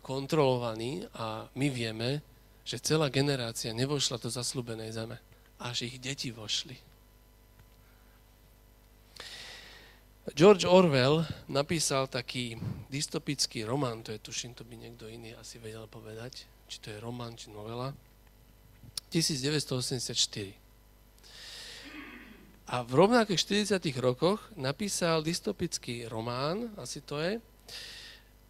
kontrolovaní 0.04 1.06
a 1.16 1.48
my 1.54 1.68
vieme, 1.70 2.20
že 2.66 2.82
celá 2.82 3.08
generácia 3.08 3.72
nevošla 3.72 4.20
do 4.20 4.28
zaslúbenej 4.28 4.92
zeme, 4.92 5.16
až 5.62 5.88
ich 5.88 5.96
deti 5.96 6.28
vošli. 6.28 6.89
George 10.28 10.68
Orwell 10.68 11.24
napísal 11.48 12.04
taký 12.04 12.60
dystopický 12.92 13.64
román, 13.64 14.04
to 14.04 14.12
je 14.12 14.20
tuším, 14.20 14.52
to 14.52 14.68
by 14.68 14.76
niekto 14.76 15.08
iný 15.08 15.32
asi 15.32 15.56
vedel 15.56 15.88
povedať, 15.88 16.44
či 16.68 16.76
to 16.76 16.92
je 16.92 17.00
román, 17.00 17.40
či 17.40 17.48
novela, 17.48 17.96
1984. 19.08 20.52
A 22.70 22.84
v 22.84 22.92
rovnakých 22.92 23.64
40 23.72 23.80
rokoch 23.98 24.44
napísal 24.60 25.24
dystopický 25.24 26.04
román, 26.06 26.68
asi 26.76 27.00
to 27.00 27.16
je, 27.16 27.40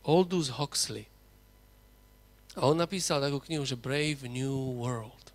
Aldous 0.02 0.50
Huxley. 0.58 1.06
A 2.58 2.66
on 2.66 2.82
napísal 2.82 3.22
takú 3.22 3.38
knihu, 3.46 3.62
že 3.62 3.78
Brave 3.78 4.26
New 4.26 4.82
World. 4.82 5.30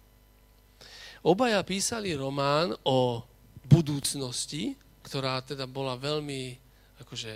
Obaja 1.24 1.64
písali 1.64 2.12
román 2.12 2.76
o 2.84 3.24
budúcnosti, 3.66 4.78
ktorá 5.06 5.38
teda 5.46 5.70
bola 5.70 5.94
veľmi 5.94 6.58
akože 7.06 7.34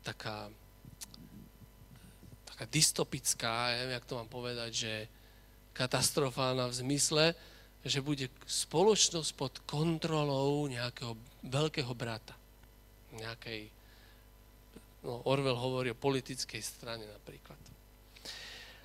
taká, 0.00 0.48
taká 2.48 2.64
dystopická, 2.72 3.76
ja 3.76 3.84
neviem, 3.84 4.00
jak 4.00 4.08
to 4.08 4.16
mám 4.16 4.30
povedať, 4.32 4.70
že 4.72 4.92
katastrofálna 5.76 6.72
v 6.72 6.78
zmysle, 6.80 7.24
že 7.84 8.00
bude 8.00 8.32
spoločnosť 8.48 9.30
pod 9.36 9.60
kontrolou 9.68 10.64
nejakého 10.72 11.12
veľkého 11.44 11.92
brata. 11.92 12.32
Nejakej, 13.12 13.68
no 15.04 15.20
Orwell 15.28 15.60
hovorí 15.60 15.92
o 15.92 15.98
politickej 15.98 16.64
strane 16.64 17.04
napríklad. 17.04 17.60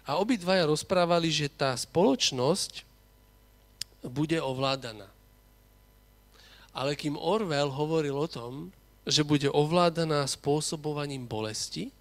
A 0.05 0.19
obidvaja 0.19 0.67
rozprávali, 0.67 1.31
že 1.31 1.47
tá 1.47 1.71
spoločnosť 1.73 2.83
bude 4.03 4.37
ovládaná. 4.41 5.07
Ale 6.71 6.95
kým 6.95 7.19
Orwell 7.19 7.71
hovoril 7.71 8.15
o 8.15 8.27
tom, 8.27 8.71
že 9.03 9.27
bude 9.27 9.49
ovládaná 9.51 10.23
spôsobovaním 10.29 11.27
bolesti, 11.27 11.91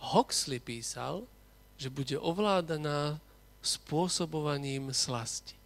Huxley 0.00 0.62
písal, 0.62 1.28
že 1.76 1.92
bude 1.92 2.16
ovládaná 2.16 3.20
spôsobovaním 3.60 4.96
slasti. 4.96 5.60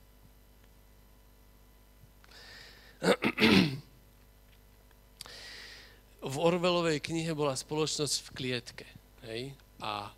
v 6.25 6.37
Orvelovej 6.41 7.05
knihe 7.05 7.37
bola 7.37 7.53
spoločnosť 7.53 8.17
v 8.25 8.29
klietke. 8.33 8.87
Hej? 9.29 9.53
A 9.85 10.09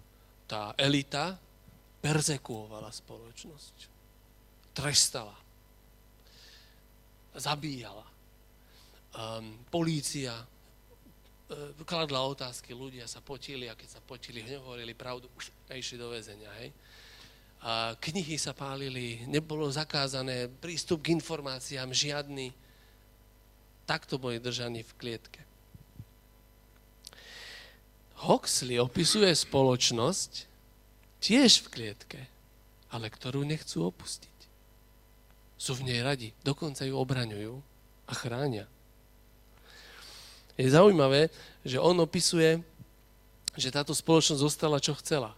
tá 0.46 0.70
elita 0.78 1.34
persekuovala 1.98 2.94
spoločnosť. 2.94 3.74
Trestala. 4.70 5.34
Zabíjala. 7.36 8.04
Um, 9.16 9.60
polícia 9.68 10.32
uh, 10.32 11.84
kladla 11.84 12.24
otázky, 12.24 12.72
ľudia 12.72 13.04
sa 13.04 13.20
potili 13.20 13.68
a 13.68 13.76
keď 13.76 13.96
sa 13.96 14.00
potili, 14.00 14.40
nehovorili 14.44 14.96
pravdu, 14.96 15.28
už 15.36 15.52
išli 15.72 16.00
do 16.00 16.12
väzenia. 16.12 16.48
Hej? 16.64 16.72
A 17.60 17.96
knihy 17.96 18.36
sa 18.36 18.56
pálili, 18.56 19.24
nebolo 19.28 19.68
zakázané 19.68 20.48
prístup 20.48 21.04
k 21.04 21.16
informáciám 21.16 21.92
žiadny 21.92 22.52
takto 23.86 24.18
boli 24.18 24.42
držaní 24.42 24.82
v 24.82 24.92
klietke. 24.98 25.40
Huxley 28.26 28.82
opisuje 28.82 29.30
spoločnosť 29.30 30.50
tiež 31.22 31.62
v 31.64 31.70
klietke, 31.70 32.20
ale 32.90 33.06
ktorú 33.06 33.46
nechcú 33.46 33.86
opustiť. 33.86 34.35
Sú 35.56 35.72
v 35.72 35.88
nej 35.88 36.04
radi, 36.04 36.36
dokonca 36.44 36.84
ju 36.84 36.92
obraňujú 36.92 37.54
a 38.06 38.12
chránia. 38.12 38.68
Je 40.56 40.68
zaujímavé, 40.68 41.28
že 41.64 41.76
on 41.80 41.96
opisuje, 42.00 42.60
že 43.56 43.72
táto 43.72 43.92
spoločnosť 43.92 44.40
zostala, 44.40 44.80
čo 44.80 44.96
chcela. 45.00 45.36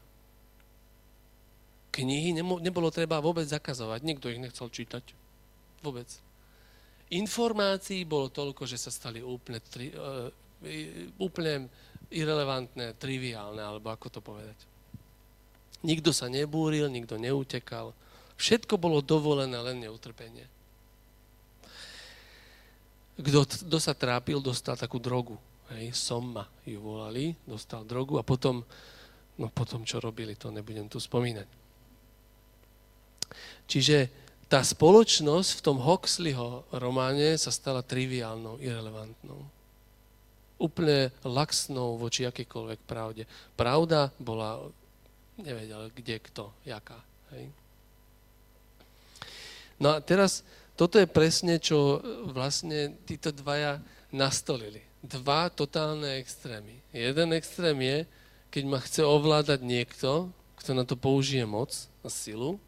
Knihy 1.95 2.35
nebolo 2.39 2.91
treba 2.95 3.19
vôbec 3.19 3.47
zakazovať, 3.47 4.07
nikto 4.07 4.31
ich 4.31 4.39
nechcel 4.39 4.71
čítať. 4.71 5.03
Vôbec. 5.83 6.07
Informácií 7.11 8.07
bolo 8.07 8.31
toľko, 8.31 8.69
že 8.69 8.79
sa 8.79 8.95
stali 8.95 9.19
úplne, 9.19 9.59
tri, 9.63 9.91
uh, 9.95 10.31
úplne 11.19 11.67
irrelevantné, 12.11 12.95
triviálne, 12.99 13.63
alebo 13.63 13.91
ako 13.91 14.07
to 14.13 14.21
povedať. 14.23 14.59
Nikto 15.83 16.11
sa 16.11 16.27
nebúril, 16.27 16.91
nikto 16.91 17.19
neutekal. 17.19 17.95
Všetko 18.39 18.79
bolo 18.79 19.03
dovolené, 19.03 19.59
len 19.59 19.83
neutrpenie. 19.83 20.47
Kto, 23.19 23.79
sa 23.83 23.99
trápil, 23.99 24.39
dostal 24.39 24.79
takú 24.79 25.03
drogu. 25.03 25.35
Hej, 25.75 25.91
Somma 25.93 26.47
ju 26.63 26.79
volali, 26.79 27.35
dostal 27.45 27.83
drogu 27.83 28.17
a 28.17 28.25
potom, 28.25 28.63
no 29.37 29.51
potom 29.51 29.83
čo 29.83 29.99
robili, 29.99 30.39
to 30.39 30.55
nebudem 30.55 30.87
tu 30.87 31.03
spomínať. 31.03 31.51
Čiže 33.69 34.09
tá 34.49 34.65
spoločnosť 34.65 35.61
v 35.61 35.65
tom 35.67 35.77
Huxleyho 35.83 36.65
románe 36.73 37.37
sa 37.37 37.53
stala 37.53 37.85
triviálnou, 37.85 38.57
irrelevantnou 38.63 39.59
úplne 40.59 41.15
laxnou 41.23 41.97
voči 41.97 42.27
akýkoľvek 42.27 42.81
pravde. 42.85 43.23
Pravda 43.55 44.11
bola, 44.19 44.59
nevedel 45.39 45.89
kde, 45.95 46.19
kto, 46.19 46.51
jaká. 46.67 46.99
Hej? 47.33 47.49
No 49.79 49.95
a 49.95 50.03
teraz, 50.03 50.43
toto 50.75 50.99
je 50.99 51.07
presne, 51.07 51.59
čo 51.63 52.03
vlastne 52.31 52.99
títo 53.07 53.31
dvaja 53.31 53.83
nastolili. 54.11 54.83
Dva 55.03 55.51
totálne 55.51 56.19
extrémy. 56.19 56.83
Jeden 56.91 57.31
extrém 57.35 57.79
je, 57.79 57.99
keď 58.51 58.63
ma 58.67 58.79
chce 58.83 59.03
ovládať 59.07 59.63
niekto, 59.63 60.35
kto 60.59 60.71
na 60.75 60.83
to 60.83 60.99
použije 60.99 61.47
moc 61.47 61.71
a 62.03 62.09
silu, 62.11 62.59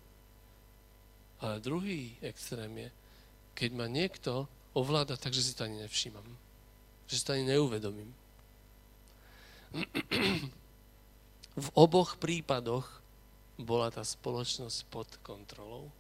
ale 1.43 1.59
druhý 1.59 2.15
extrém 2.23 2.71
je, 2.87 2.91
keď 3.57 3.71
ma 3.75 3.87
niekto 3.91 4.47
ovláda 4.77 5.19
tak, 5.19 5.35
že 5.35 5.43
si 5.43 5.53
to 5.57 5.67
ani 5.67 5.83
nevšímam 5.83 6.27
že 7.11 7.19
si 7.19 7.27
to 7.27 7.35
ani 7.35 7.43
neuvedomím. 7.51 8.15
V 11.59 11.69
oboch 11.75 12.15
prípadoch 12.23 12.87
bola 13.59 13.91
tá 13.91 14.07
spoločnosť 14.07 14.87
pod 14.87 15.11
kontrolou. 15.27 15.91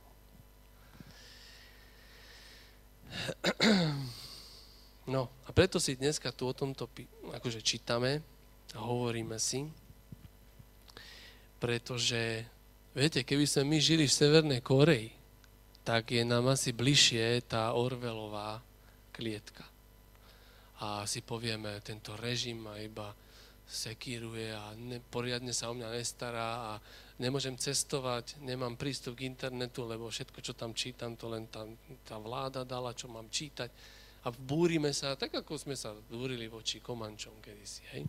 No 5.10 5.26
a 5.46 5.50
preto 5.50 5.82
si 5.82 5.98
dneska 5.98 6.30
tu 6.30 6.46
o 6.46 6.54
tomto 6.54 6.86
akože 7.34 7.60
čítame 7.64 8.22
a 8.76 8.86
hovoríme 8.86 9.34
si, 9.42 9.66
pretože, 11.58 12.46
viete, 12.94 13.26
keby 13.26 13.44
sme 13.44 13.76
my 13.76 13.78
žili 13.82 14.04
v 14.06 14.16
Severnej 14.16 14.62
Koreji, 14.62 15.10
tak 15.82 16.14
je 16.14 16.22
nám 16.22 16.54
asi 16.54 16.70
bližšie 16.70 17.42
tá 17.50 17.74
Orvelová 17.74 18.62
klietka. 19.10 19.66
A 20.80 21.04
si 21.04 21.20
povieme, 21.20 21.76
tento 21.84 22.16
režim 22.16 22.62
ma 22.62 22.78
iba 22.80 23.12
sekíruje 23.68 24.54
a 24.54 24.72
ne, 24.78 25.02
poriadne 25.12 25.52
sa 25.52 25.68
o 25.68 25.76
mňa 25.76 25.88
nestará 25.92 26.50
a 26.70 26.72
nemôžem 27.20 27.52
cestovať, 27.52 28.40
nemám 28.40 28.80
prístup 28.80 29.20
k 29.20 29.28
internetu, 29.28 29.84
lebo 29.84 30.08
všetko, 30.08 30.40
čo 30.40 30.56
tam 30.56 30.72
čítam, 30.72 31.14
to 31.20 31.28
len 31.28 31.44
tá, 31.52 31.68
tá 32.08 32.16
vláda 32.16 32.64
dala, 32.64 32.96
čo 32.96 33.12
mám 33.12 33.28
čítať. 33.28 33.68
A 34.24 34.32
búrime 34.32 34.88
sa, 34.96 35.16
tak 35.20 35.36
ako 35.36 35.60
sme 35.60 35.76
sa 35.76 35.92
búrili 36.08 36.48
voči 36.48 36.80
Komančom 36.80 37.36
kedysi, 37.44 37.84
hej. 37.92 38.02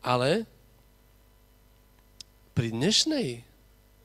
Ale 0.00 0.48
pri 2.56 2.72
dnešnej, 2.72 3.44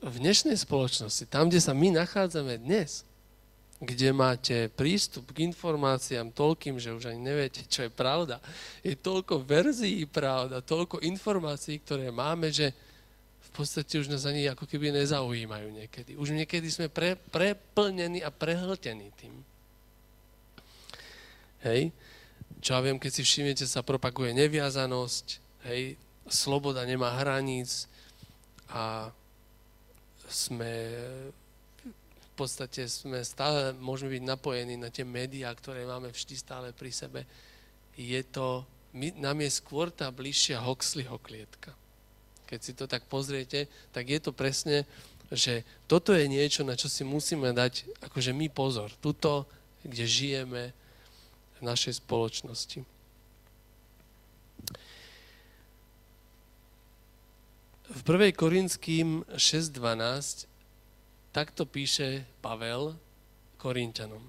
v 0.04 0.16
dnešnej 0.20 0.60
spoločnosti, 0.60 1.24
tam, 1.32 1.48
kde 1.48 1.64
sa 1.64 1.72
my 1.72 1.96
nachádzame 1.96 2.60
dnes, 2.60 3.08
kde 3.80 4.14
máte 4.14 4.70
prístup 4.72 5.32
k 5.32 5.44
informáciám 5.50 6.32
toľkým, 6.32 6.78
že 6.80 6.94
už 6.94 7.10
ani 7.10 7.20
neviete, 7.20 7.64
čo 7.66 7.84
je 7.84 7.90
pravda. 7.92 8.40
Je 8.80 8.96
toľko 8.96 9.44
verzií 9.44 10.04
pravda, 10.08 10.64
toľko 10.64 11.02
informácií, 11.04 11.82
ktoré 11.82 12.08
máme, 12.08 12.48
že 12.48 12.72
podstate 13.54 14.02
už 14.02 14.10
nás 14.10 14.26
ani 14.26 14.50
ako 14.50 14.66
keby 14.66 14.90
nezaujímajú 14.90 15.68
niekedy. 15.70 16.18
Už 16.18 16.34
niekedy 16.34 16.66
sme 16.66 16.90
pre, 16.90 17.14
preplnení 17.30 18.20
a 18.26 18.34
prehltení 18.34 19.14
tým. 19.14 19.34
Hej? 21.62 21.94
Čo 22.58 22.76
ja 22.76 22.80
viem, 22.82 22.98
keď 22.98 23.10
si 23.14 23.22
všimnete, 23.22 23.64
sa 23.64 23.86
propaguje 23.86 24.34
neviazanosť, 24.34 25.26
hej? 25.70 25.94
sloboda 26.26 26.82
nemá 26.82 27.14
hraníc 27.20 27.86
a 28.72 29.12
sme 30.26 30.72
podstate 32.34 32.90
sme 32.90 33.22
stále, 33.22 33.70
môžeme 33.78 34.18
byť 34.18 34.24
napojení 34.26 34.74
na 34.74 34.90
tie 34.90 35.06
médiá, 35.06 35.54
ktoré 35.54 35.86
máme 35.86 36.10
vždy 36.10 36.34
stále 36.34 36.68
pri 36.74 36.90
sebe. 36.90 37.22
Je 37.94 38.18
to, 38.26 38.66
my, 38.90 39.14
nám 39.22 39.38
je 39.46 39.50
skôr 39.54 39.94
tá 39.94 40.10
bližšia 40.10 40.58
Huxleyho 40.58 41.16
klietka. 41.22 41.70
Keď 42.46 42.60
si 42.60 42.72
to 42.76 42.84
tak 42.84 43.08
pozriete, 43.08 43.66
tak 43.90 44.08
je 44.08 44.20
to 44.20 44.30
presne, 44.30 44.84
že 45.32 45.64
toto 45.88 46.12
je 46.12 46.28
niečo, 46.28 46.62
na 46.62 46.76
čo 46.76 46.92
si 46.92 47.02
musíme 47.02 47.50
dať 47.56 47.88
akože 48.04 48.36
my 48.36 48.52
pozor. 48.52 48.92
Tuto, 49.00 49.48
kde 49.82 50.04
žijeme 50.04 50.62
v 51.58 51.60
našej 51.64 52.04
spoločnosti. 52.04 52.84
V 57.84 58.00
1. 58.00 58.32
Korinským 58.32 59.28
6.12 59.36 60.48
Takto 61.34 61.66
píše 61.66 62.30
Pavel 62.38 62.94
Korinčanom. 63.58 64.22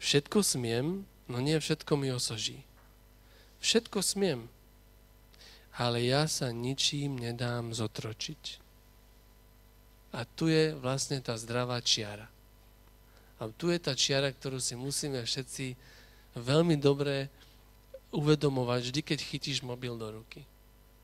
Všetko 0.00 0.40
smiem, 0.40 1.04
no 1.28 1.36
nie 1.36 1.60
všetko 1.60 2.00
mi 2.00 2.08
osoží. 2.08 2.64
Všetko 3.60 4.00
smiem, 4.00 4.48
ale 5.76 6.04
ja 6.04 6.28
sa 6.28 6.52
ničím 6.52 7.16
nedám 7.16 7.72
zotročiť. 7.72 8.60
A 10.12 10.28
tu 10.28 10.52
je 10.52 10.76
vlastne 10.76 11.20
tá 11.24 11.32
zdravá 11.40 11.80
čiara. 11.80 12.28
A 13.40 13.48
tu 13.48 13.72
je 13.72 13.80
tá 13.80 13.96
čiara, 13.96 14.28
ktorú 14.28 14.60
si 14.60 14.76
musíme 14.76 15.24
všetci 15.24 15.74
veľmi 16.36 16.76
dobre 16.76 17.32
uvedomovať, 18.12 18.80
vždy, 18.92 19.00
keď 19.00 19.18
chytíš 19.24 19.64
mobil 19.64 19.96
do 19.96 20.20
ruky. 20.20 20.44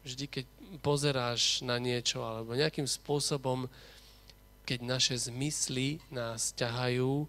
Vždy, 0.05 0.29
keď 0.29 0.45
pozeráš 0.85 1.65
na 1.65 1.81
niečo 1.81 2.21
alebo 2.21 2.53
nejakým 2.53 2.85
spôsobom 2.85 3.65
keď 4.69 4.85
naše 4.85 5.17
zmysly 5.17 5.97
nás 6.13 6.53
ťahajú 6.53 7.25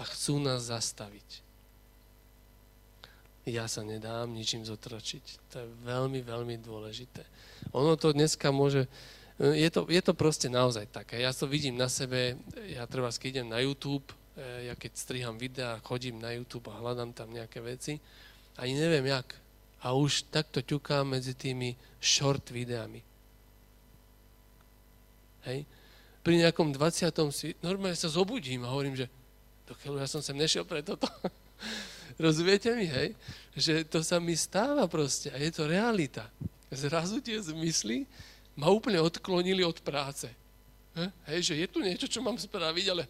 a 0.00 0.02
chcú 0.08 0.40
nás 0.40 0.72
zastaviť. 0.72 1.44
Ja 3.48 3.64
sa 3.64 3.80
nedám 3.80 4.28
ničím 4.28 4.68
zotročiť. 4.68 5.24
To 5.52 5.54
je 5.64 5.68
veľmi, 5.88 6.20
veľmi 6.20 6.60
dôležité. 6.60 7.24
Ono 7.72 7.96
to 7.96 8.12
dneska 8.12 8.52
môže... 8.52 8.84
Je 9.38 9.70
to, 9.70 9.86
je 9.86 10.02
to 10.02 10.12
proste 10.12 10.50
naozaj 10.50 10.90
také. 10.90 11.22
Ja 11.22 11.30
to 11.30 11.46
vidím 11.46 11.78
na 11.78 11.86
sebe, 11.86 12.36
ja 12.68 12.84
treba, 12.90 13.08
keď 13.08 13.38
idem 13.38 13.48
na 13.48 13.62
YouTube, 13.62 14.04
eh, 14.34 14.68
ja 14.68 14.74
keď 14.74 14.92
striham 14.98 15.38
videa, 15.38 15.78
chodím 15.86 16.18
na 16.18 16.34
YouTube 16.34 16.68
a 16.68 16.76
hľadám 16.76 17.14
tam 17.14 17.30
nejaké 17.30 17.62
veci, 17.62 18.02
ani 18.58 18.74
neviem 18.74 19.06
jak. 19.06 19.38
A 19.80 19.94
už 19.94 20.26
takto 20.34 20.58
ťukám 20.58 21.14
medzi 21.14 21.38
tými 21.38 21.78
short 22.02 22.50
videami. 22.50 23.00
Hej? 25.46 25.64
pri 26.28 26.44
nejakom 26.44 26.76
20. 26.76 27.08
si 27.32 27.56
normálne 27.64 27.96
sa 27.96 28.12
zobudím 28.12 28.60
a 28.68 28.68
hovorím, 28.68 29.00
že 29.00 29.08
do 29.64 29.72
keľu, 29.80 29.96
ja 29.96 30.04
som 30.04 30.20
sem 30.20 30.36
nešiel 30.36 30.68
pre 30.68 30.84
toto. 30.84 31.08
Rozumiete 32.18 32.74
mi, 32.74 32.84
hej? 32.84 33.14
Že 33.54 33.74
to 33.86 33.98
sa 34.02 34.18
mi 34.18 34.34
stáva 34.34 34.84
proste 34.90 35.30
a 35.30 35.38
je 35.38 35.54
to 35.54 35.70
realita. 35.70 36.26
Zrazu 36.68 37.22
tie 37.22 37.38
zmysly 37.38 38.04
ma 38.58 38.68
úplne 38.68 38.98
odklonili 38.98 39.62
od 39.62 39.78
práce. 39.80 40.26
Hej, 41.30 41.40
že 41.46 41.54
je 41.54 41.66
tu 41.70 41.78
niečo, 41.78 42.10
čo 42.10 42.18
mám 42.18 42.36
spraviť, 42.36 42.86
ale 42.90 43.04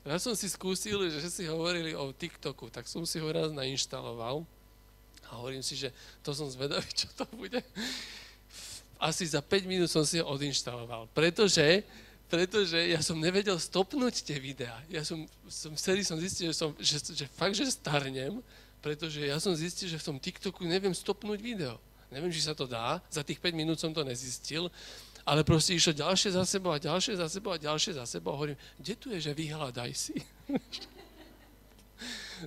Raz 0.00 0.24
som 0.24 0.32
si 0.32 0.48
skúsil, 0.48 1.12
že 1.12 1.28
si 1.28 1.44
hovorili 1.44 1.92
o 1.92 2.08
TikToku, 2.08 2.72
tak 2.72 2.88
som 2.88 3.04
si 3.04 3.20
ho 3.20 3.28
raz 3.28 3.52
nainštaloval 3.52 4.48
a 5.28 5.30
hovorím 5.36 5.60
si, 5.60 5.76
že 5.76 5.92
to 6.24 6.32
som 6.32 6.48
zvedavý, 6.48 6.88
čo 7.04 7.10
to 7.12 7.28
bude 7.36 7.60
asi 9.00 9.24
za 9.24 9.40
5 9.40 9.64
minút 9.64 9.88
som 9.88 10.04
si 10.04 10.20
ho 10.20 10.28
odinštaloval, 10.28 11.08
pretože, 11.16 11.80
pretože 12.30 12.78
ja 12.78 13.02
som 13.02 13.18
nevedel 13.18 13.58
stopnúť 13.58 14.22
tie 14.22 14.38
videá. 14.38 14.78
Ja 14.86 15.02
som, 15.02 15.26
som 15.50 15.74
celý 15.74 16.06
som 16.06 16.14
zistil, 16.14 16.48
že, 16.48 16.54
som, 16.54 16.70
že, 16.78 17.02
že 17.02 17.26
fakt, 17.34 17.58
že 17.58 17.66
starnem, 17.66 18.38
pretože 18.78 19.18
ja 19.18 19.36
som 19.42 19.50
zistil, 19.52 19.90
že 19.90 19.98
v 19.98 20.14
tom 20.14 20.16
TikToku 20.22 20.62
neviem 20.62 20.94
stopnúť 20.94 21.42
video. 21.42 21.74
Neviem, 22.14 22.30
či 22.30 22.46
sa 22.46 22.54
to 22.54 22.70
dá, 22.70 23.02
za 23.10 23.26
tých 23.26 23.42
5 23.42 23.54
minút 23.54 23.82
som 23.82 23.90
to 23.90 24.06
nezistil, 24.06 24.70
ale 25.26 25.42
proste 25.42 25.74
išlo 25.74 25.94
ďalšie 25.94 26.38
za 26.38 26.46
sebou 26.46 26.70
a 26.70 26.78
ďalšie 26.78 27.18
za 27.18 27.26
sebou 27.26 27.50
a 27.50 27.58
ďalšie 27.58 27.98
za 27.98 28.06
sebou 28.06 28.34
a 28.34 28.38
hovorím, 28.38 28.58
kde 28.78 28.94
tu 28.94 29.10
je, 29.10 29.18
že 29.20 29.34
vyhľadaj 29.34 29.90
si? 29.94 30.16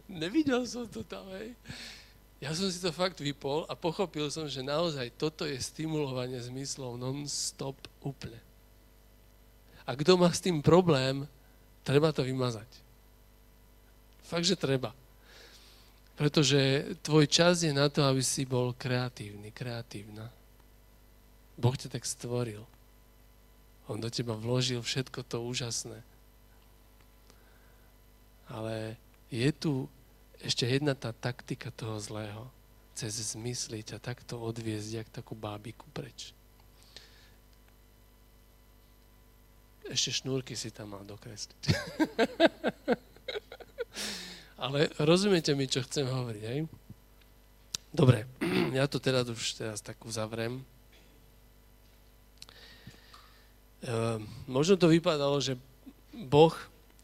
Nevidel 0.10 0.64
som 0.64 0.88
to 0.88 1.04
tam, 1.04 1.28
hej. 1.38 1.54
Ja 2.44 2.52
som 2.52 2.68
si 2.68 2.84
to 2.84 2.92
fakt 2.92 3.24
vypol 3.24 3.64
a 3.72 3.74
pochopil 3.76 4.28
som, 4.28 4.52
že 4.52 4.60
naozaj 4.60 5.16
toto 5.16 5.48
je 5.48 5.56
stimulovanie 5.56 6.44
zmyslov 6.44 7.00
non-stop 7.00 7.80
úplne. 8.04 8.36
A 9.84 9.96
kto 10.00 10.16
má 10.16 10.32
s 10.32 10.44
tým 10.44 10.64
problém, 10.64 11.28
treba 11.84 12.16
to 12.16 12.24
vymazať. 12.24 12.68
Fakt, 14.24 14.48
že 14.48 14.56
treba. 14.56 14.96
Pretože 16.16 16.94
tvoj 17.02 17.26
čas 17.28 17.66
je 17.66 17.74
na 17.74 17.90
to, 17.90 18.06
aby 18.06 18.22
si 18.24 18.48
bol 18.48 18.72
kreatívny, 18.78 19.52
kreatívna. 19.52 20.30
Boh 21.58 21.76
ťa 21.76 21.90
tak 22.00 22.06
stvoril. 22.08 22.64
On 23.92 24.00
do 24.00 24.08
teba 24.08 24.38
vložil 24.38 24.80
všetko 24.80 25.28
to 25.28 25.44
úžasné. 25.44 26.00
Ale 28.48 28.96
je 29.28 29.50
tu 29.52 29.90
ešte 30.40 30.68
jedna 30.68 30.94
tá 30.94 31.12
taktika 31.12 31.72
toho 31.74 32.00
zlého, 32.00 32.48
cez 32.94 33.16
zmysly 33.34 33.82
ťa 33.82 33.98
takto 33.98 34.38
odviezť, 34.38 34.90
jak 35.02 35.08
takú 35.10 35.34
bábiku 35.34 35.88
preč. 35.92 36.36
Ešte 39.90 40.24
šnúrky 40.24 40.56
si 40.56 40.72
tam 40.72 40.96
mal 40.96 41.04
dokresliť. 41.04 41.62
Ale 44.64 44.88
rozumiete 45.02 45.52
mi, 45.58 45.68
čo 45.68 45.84
chcem 45.84 46.08
hovoriť, 46.08 46.44
hej? 46.48 46.70
Dobre, 47.92 48.24
ja 48.78 48.88
to 48.88 49.02
teda 49.02 49.28
už 49.28 49.60
teraz 49.60 49.84
tak 49.84 50.00
uzavrem. 50.08 50.64
Ehm, 53.84 54.24
možno 54.48 54.80
to 54.80 54.88
vypadalo, 54.88 55.44
že 55.44 55.60
Boh 56.16 56.56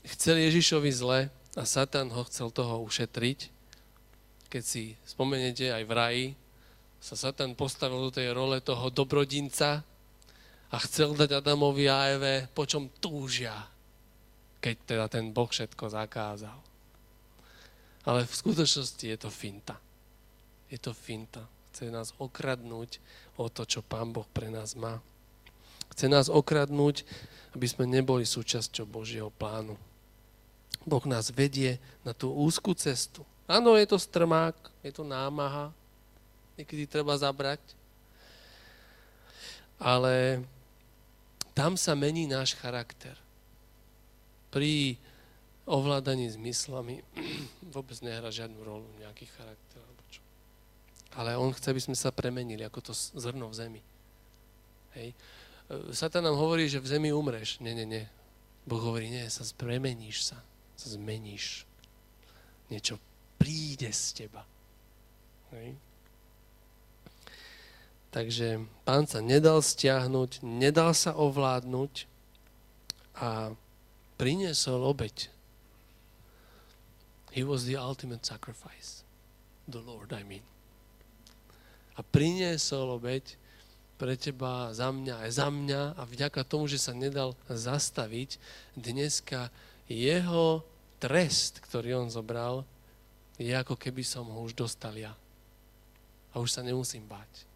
chcel 0.08 0.40
Ježišovi 0.40 0.92
zle, 0.96 1.28
a 1.58 1.66
Satan 1.66 2.14
ho 2.14 2.22
chcel 2.30 2.54
toho 2.54 2.86
ušetriť. 2.86 3.50
Keď 4.48 4.64
si 4.64 4.96
spomeniete 5.06 5.74
aj 5.74 5.84
v 5.86 5.92
raji, 5.92 6.26
sa 7.04 7.20
Satan 7.20 7.52
postavil 7.52 8.08
do 8.08 8.16
tej 8.16 8.32
role 8.32 8.64
toho 8.64 8.88
dobrodinca 8.88 9.84
a 10.70 10.78
chcel 10.86 11.18
dať 11.18 11.42
Adamovi 11.42 11.90
a 11.90 12.14
Eve, 12.14 12.46
po 12.54 12.66
čom 12.70 12.94
túžia, 13.02 13.58
keď 14.62 14.76
teda 14.86 15.06
ten 15.10 15.34
Boh 15.34 15.50
všetko 15.50 15.90
zakázal. 15.90 16.60
Ale 18.06 18.26
v 18.26 18.34
skutočnosti 18.34 19.02
je 19.02 19.18
to 19.18 19.30
finta. 19.34 19.76
Je 20.70 20.78
to 20.78 20.94
finta. 20.94 21.46
Chce 21.74 21.90
nás 21.90 22.14
okradnúť 22.18 23.02
o 23.38 23.50
to, 23.50 23.66
čo 23.66 23.82
Pán 23.82 24.14
Boh 24.14 24.26
pre 24.30 24.54
nás 24.54 24.78
má. 24.78 25.02
Chce 25.90 26.06
nás 26.06 26.30
okradnúť, 26.30 27.02
aby 27.58 27.66
sme 27.66 27.90
neboli 27.90 28.26
súčasťou 28.26 28.86
Božieho 28.86 29.34
plánu. 29.34 29.74
Boh 30.86 31.04
nás 31.10 31.34
vedie 31.34 31.82
na 32.06 32.14
tú 32.14 32.30
úzkú 32.30 32.78
cestu. 32.78 33.26
Áno, 33.50 33.74
je 33.74 33.90
to 33.90 33.98
strmák, 33.98 34.54
je 34.86 34.94
to 34.94 35.02
námaha, 35.02 35.74
niekedy 36.54 36.86
treba 36.86 37.18
zabrať, 37.18 37.58
ale 39.80 40.46
tam 41.60 41.76
sa 41.76 41.92
mení 41.92 42.24
náš 42.24 42.56
charakter. 42.56 43.20
Pri 44.48 44.96
ovládaní 45.68 46.32
zmyslami 46.32 47.04
vôbec 47.76 48.00
nehrá 48.00 48.32
žiadnu 48.32 48.64
rolu 48.64 48.88
nejaký 49.04 49.28
charakter. 49.36 49.84
Alebo 49.84 50.04
čo. 50.08 50.24
Ale 51.20 51.36
on 51.36 51.52
chce, 51.52 51.76
aby 51.76 51.84
sme 51.84 52.00
sa 52.00 52.16
premenili, 52.16 52.64
ako 52.64 52.80
to 52.80 52.94
zrno 52.96 53.52
v 53.52 53.60
zemi. 53.60 53.82
Hej. 54.96 55.12
Satan 55.92 56.24
nám 56.24 56.40
hovorí, 56.40 56.72
že 56.72 56.80
v 56.80 56.88
zemi 56.88 57.12
umreš. 57.12 57.60
Nie, 57.60 57.76
nie, 57.76 57.84
nie. 57.84 58.08
Boh 58.64 58.80
hovorí, 58.80 59.12
nie, 59.12 59.28
sa 59.28 59.44
premeníš 59.60 60.32
sa 60.32 60.40
sa 60.80 60.96
zmeníš. 60.96 61.68
Niečo 62.72 62.96
príde 63.36 63.92
z 63.92 64.24
teba. 64.24 64.48
Hej. 65.52 65.76
Takže 68.10 68.66
pán 68.90 69.06
sa 69.06 69.22
nedal 69.22 69.62
stiahnuť, 69.62 70.42
nedal 70.42 70.98
sa 70.98 71.14
ovládnuť 71.14 72.10
a 73.22 73.54
priniesol 74.18 74.82
obeď. 74.82 75.30
He 77.30 77.46
was 77.46 77.70
the 77.70 77.78
ultimate 77.78 78.26
sacrifice. 78.26 79.06
The 79.70 79.78
Lord, 79.86 80.10
I 80.10 80.26
mean. 80.26 80.42
A 81.94 82.02
priniesol 82.02 82.98
obeď 82.98 83.38
pre 84.00 84.16
teba, 84.16 84.72
za 84.72 84.90
mňa, 84.90 85.28
aj 85.28 85.32
za 85.36 85.48
mňa 85.52 85.82
a 86.00 86.02
vďaka 86.08 86.48
tomu, 86.48 86.66
že 86.72 86.80
sa 86.80 86.96
nedal 86.96 87.36
zastaviť, 87.52 88.40
dneska 88.74 89.52
jeho 89.86 90.64
trest, 91.04 91.60
ktorý 91.60 92.08
on 92.08 92.10
zobral, 92.10 92.64
je 93.36 93.52
ako 93.52 93.76
keby 93.76 94.02
som 94.02 94.26
ho 94.32 94.40
už 94.48 94.56
dostal 94.56 94.96
ja. 94.96 95.14
A 96.32 96.40
už 96.40 96.56
sa 96.56 96.64
nemusím 96.64 97.04
báť. 97.06 97.49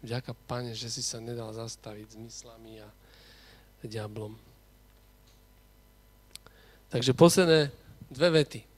Vďaka, 0.00 0.32
Pane, 0.48 0.72
že 0.72 0.88
si 0.88 1.04
sa 1.04 1.20
nedal 1.20 1.52
zastaviť 1.52 2.06
s 2.08 2.16
myslami 2.16 2.80
a 2.80 2.88
diablom. 3.84 4.36
Takže 6.88 7.12
posledné 7.12 7.70
dve 8.10 8.28
vety. 8.42 8.69